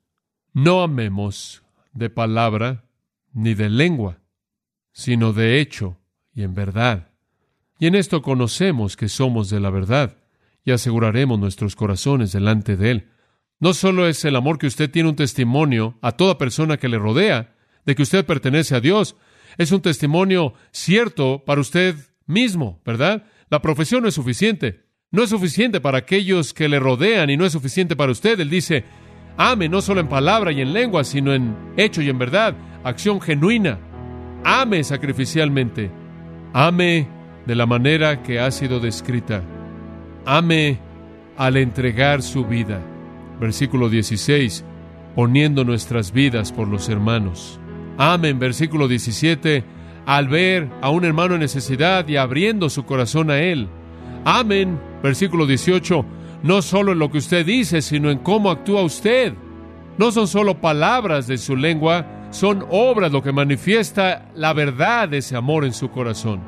no 0.54 0.84
amemos 0.84 1.64
de 1.94 2.10
palabra 2.10 2.86
ni 3.34 3.56
de 3.56 3.70
lengua, 3.70 4.20
sino 4.92 5.34
de 5.34 5.60
hecho 5.60 5.98
y 6.34 6.44
en 6.44 6.54
verdad. 6.54 7.12
Y 7.80 7.88
en 7.88 7.96
esto 7.96 8.22
conocemos 8.22 8.96
que 8.96 9.10
somos 9.10 9.50
de 9.50 9.60
la 9.60 9.70
verdad 9.70 10.18
y 10.64 10.72
aseguraremos 10.72 11.40
nuestros 11.40 11.76
corazones 11.76 12.32
delante 12.32 12.78
de 12.78 12.92
Él. 12.92 13.10
No 13.64 13.74
solo 13.74 14.10
es 14.10 14.26
el 14.26 14.36
amor 14.36 14.58
que 14.58 14.68
usted 14.68 14.92
tiene 14.92 15.08
un 15.08 15.16
testimonio 15.16 15.98
a 16.02 16.12
toda 16.12 16.38
persona 16.38 16.76
que 16.76 16.90
le 16.90 16.98
rodea 16.98 17.56
de 17.86 17.96
que 17.96 18.02
usted 18.04 18.26
pertenece 18.26 18.76
a 18.76 18.82
Dios, 18.82 19.16
es 19.58 19.72
un 19.72 19.82
testimonio 19.82 20.54
cierto 20.72 21.46
para 21.46 21.62
usted 21.62 21.96
mismo, 22.26 22.82
¿verdad? 22.86 23.24
La 23.50 23.62
profesión 23.62 24.02
no 24.02 24.10
es 24.10 24.16
suficiente. 24.16 24.82
No 25.12 25.24
es 25.24 25.30
suficiente 25.30 25.80
para 25.80 26.00
aquellos 26.00 26.54
que 26.54 26.68
le 26.68 26.78
rodean 26.78 27.30
y 27.30 27.38
no 27.38 27.46
es 27.46 27.54
suficiente 27.54 27.96
para 27.96 28.12
usted. 28.12 28.38
Él 28.38 28.50
dice, 28.50 28.84
ame 29.38 29.70
no 29.70 29.82
solo 29.82 30.02
en 30.02 30.10
palabra 30.10 30.52
y 30.52 30.60
en 30.60 30.74
lengua, 30.74 31.06
sino 31.06 31.34
en 31.34 31.56
hecho 31.78 32.02
y 32.02 32.10
en 32.10 32.20
verdad, 32.20 32.58
acción 32.84 33.22
genuina. 33.22 33.80
Ame 34.44 34.84
sacrificialmente. 34.84 35.90
Ame 36.52 37.08
de 37.46 37.56
la 37.56 37.66
manera 37.66 38.24
que 38.24 38.42
ha 38.42 38.52
sido 38.52 38.82
descrita. 38.82 39.42
Ame 40.26 40.80
al 41.38 41.56
entregar 41.56 42.22
su 42.22 42.44
vida. 42.44 42.82
Versículo 43.44 43.90
16, 43.90 44.64
poniendo 45.16 45.66
nuestras 45.66 46.14
vidas 46.14 46.54
por 46.54 46.66
los 46.70 46.88
hermanos. 46.88 47.60
Ame 47.98 48.30
en 48.30 48.40
versículo 48.40 48.88
17, 48.88 49.66
al 50.06 50.30
ver 50.30 50.70
a 50.82 50.90
un 50.92 51.04
hermano 51.04 51.34
en 51.34 51.42
necesidad 51.42 52.08
y 52.08 52.16
abriendo 52.16 52.70
su 52.70 52.86
corazón 52.86 53.30
a 53.30 53.40
él. 53.42 53.68
Amén, 54.24 54.80
versículo 55.04 55.46
18, 55.46 56.06
no 56.42 56.62
solo 56.62 56.94
en 56.94 57.00
lo 57.00 57.12
que 57.12 57.18
usted 57.18 57.46
dice, 57.46 57.82
sino 57.82 58.10
en 58.10 58.20
cómo 58.20 58.50
actúa 58.50 58.82
usted. 58.82 59.34
No 59.98 60.14
son 60.14 60.30
solo 60.30 60.62
palabras 60.62 61.28
de 61.28 61.38
su 61.38 61.58
lengua, 61.58 62.30
son 62.32 62.66
obras 62.70 63.12
lo 63.12 63.22
que 63.22 63.34
manifiesta 63.34 64.32
la 64.36 64.54
verdad 64.54 65.10
de 65.10 65.18
ese 65.18 65.36
amor 65.36 65.66
en 65.66 65.74
su 65.74 65.90
corazón. 65.92 66.40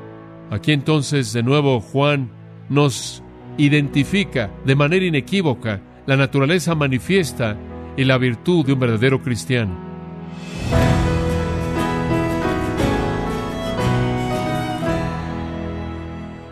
Aquí 0.49 0.71
entonces 0.71 1.33
de 1.33 1.43
nuevo 1.43 1.81
Juan 1.81 2.31
nos 2.69 3.21
identifica 3.57 4.49
de 4.63 4.75
manera 4.75 5.03
inequívoca 5.03 5.81
la 6.05 6.15
naturaleza 6.15 6.75
manifiesta 6.75 7.57
y 7.97 8.03
la 8.03 8.17
virtud 8.17 8.65
de 8.65 8.73
un 8.73 8.79
verdadero 8.79 9.21
cristiano. 9.21 9.85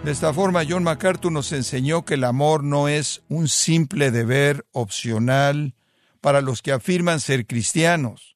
De 0.03 0.11
esta 0.11 0.33
forma, 0.33 0.63
John 0.67 0.83
MacArthur 0.83 1.31
nos 1.31 1.53
enseñó 1.53 2.03
que 2.03 2.15
el 2.15 2.25
amor 2.25 2.63
no 2.63 2.89
es 2.89 3.23
un 3.29 3.47
simple 3.47 4.11
deber 4.11 4.65
opcional 4.73 5.75
para 6.19 6.41
los 6.41 6.61
que 6.61 6.73
afirman 6.73 7.21
ser 7.21 7.47
cristianos, 7.47 8.35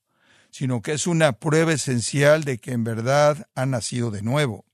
sino 0.50 0.82
que 0.82 0.94
es 0.94 1.08
una 1.08 1.34
prueba 1.34 1.74
esencial 1.74 2.46
de 2.46 2.58
que 2.58 2.72
en 2.72 2.86
verdad 2.86 3.48
han 3.54 3.72
nacido 3.72 4.12
de 4.12 4.22
nuevo. 4.22 4.66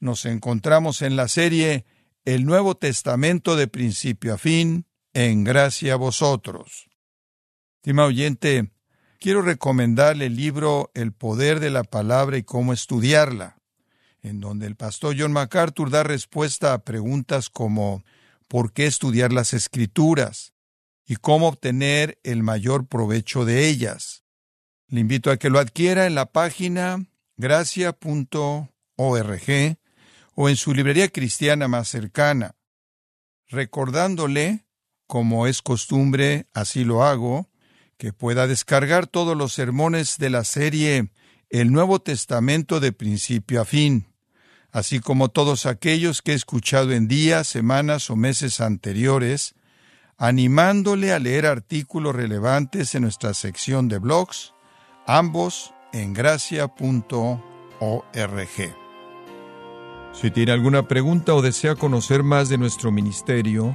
Nos 0.00 0.24
encontramos 0.24 1.00
en 1.00 1.14
la 1.14 1.28
serie 1.28 1.84
El 2.24 2.44
Nuevo 2.44 2.76
Testamento 2.76 3.54
de 3.54 3.68
principio 3.68 4.34
a 4.34 4.38
fin, 4.38 4.84
en 5.16 5.44
gracia 5.44 5.94
a 5.94 5.96
vosotros. 5.96 6.90
Estima 7.76 8.04
oyente, 8.04 8.70
quiero 9.18 9.40
recomendarle 9.40 10.26
el 10.26 10.36
libro 10.36 10.90
El 10.92 11.12
poder 11.12 11.58
de 11.58 11.70
la 11.70 11.84
palabra 11.84 12.36
y 12.36 12.42
cómo 12.42 12.74
estudiarla 12.74 13.56
en 14.20 14.40
donde 14.40 14.66
el 14.66 14.76
pastor 14.76 15.16
John 15.18 15.32
MacArthur 15.32 15.88
da 15.90 16.02
respuesta 16.02 16.74
a 16.74 16.84
preguntas 16.84 17.48
como 17.48 18.04
¿por 18.46 18.74
qué 18.74 18.86
estudiar 18.86 19.32
las 19.32 19.54
escrituras? 19.54 20.52
y 21.08 21.14
cómo 21.16 21.46
obtener 21.46 22.18
el 22.24 22.42
mayor 22.42 22.88
provecho 22.88 23.44
de 23.44 23.68
ellas. 23.68 24.24
Le 24.88 25.00
invito 25.00 25.30
a 25.30 25.36
que 25.36 25.50
lo 25.50 25.60
adquiera 25.60 26.06
en 26.06 26.16
la 26.16 26.26
página 26.26 27.06
gracia.org 27.36 28.68
o 30.34 30.48
en 30.48 30.56
su 30.56 30.74
librería 30.74 31.08
cristiana 31.08 31.68
más 31.68 31.88
cercana, 31.88 32.56
recordándole, 33.46 34.65
como 35.06 35.46
es 35.46 35.62
costumbre, 35.62 36.46
así 36.54 36.84
lo 36.84 37.04
hago, 37.04 37.48
que 37.96 38.12
pueda 38.12 38.46
descargar 38.46 39.06
todos 39.06 39.36
los 39.36 39.52
sermones 39.52 40.18
de 40.18 40.30
la 40.30 40.44
serie 40.44 41.10
El 41.50 41.72
Nuevo 41.72 42.00
Testamento 42.00 42.80
de 42.80 42.92
principio 42.92 43.60
a 43.60 43.64
fin 43.64 44.06
así 44.76 45.00
como 45.00 45.30
todos 45.30 45.64
aquellos 45.64 46.20
que 46.20 46.32
he 46.32 46.34
escuchado 46.34 46.92
en 46.92 47.08
días, 47.08 47.46
semanas 47.46 48.10
o 48.10 48.16
meses 48.16 48.60
anteriores, 48.60 49.54
animándole 50.18 51.14
a 51.14 51.18
leer 51.18 51.46
artículos 51.46 52.14
relevantes 52.14 52.94
en 52.94 53.04
nuestra 53.04 53.32
sección 53.32 53.88
de 53.88 53.96
blogs, 53.96 54.52
ambos 55.06 55.72
en 55.94 56.12
gracia.org. 56.12 57.40
Si 60.12 60.30
tiene 60.30 60.52
alguna 60.52 60.86
pregunta 60.86 61.34
o 61.34 61.40
desea 61.40 61.74
conocer 61.74 62.22
más 62.22 62.50
de 62.50 62.58
nuestro 62.58 62.92
ministerio, 62.92 63.74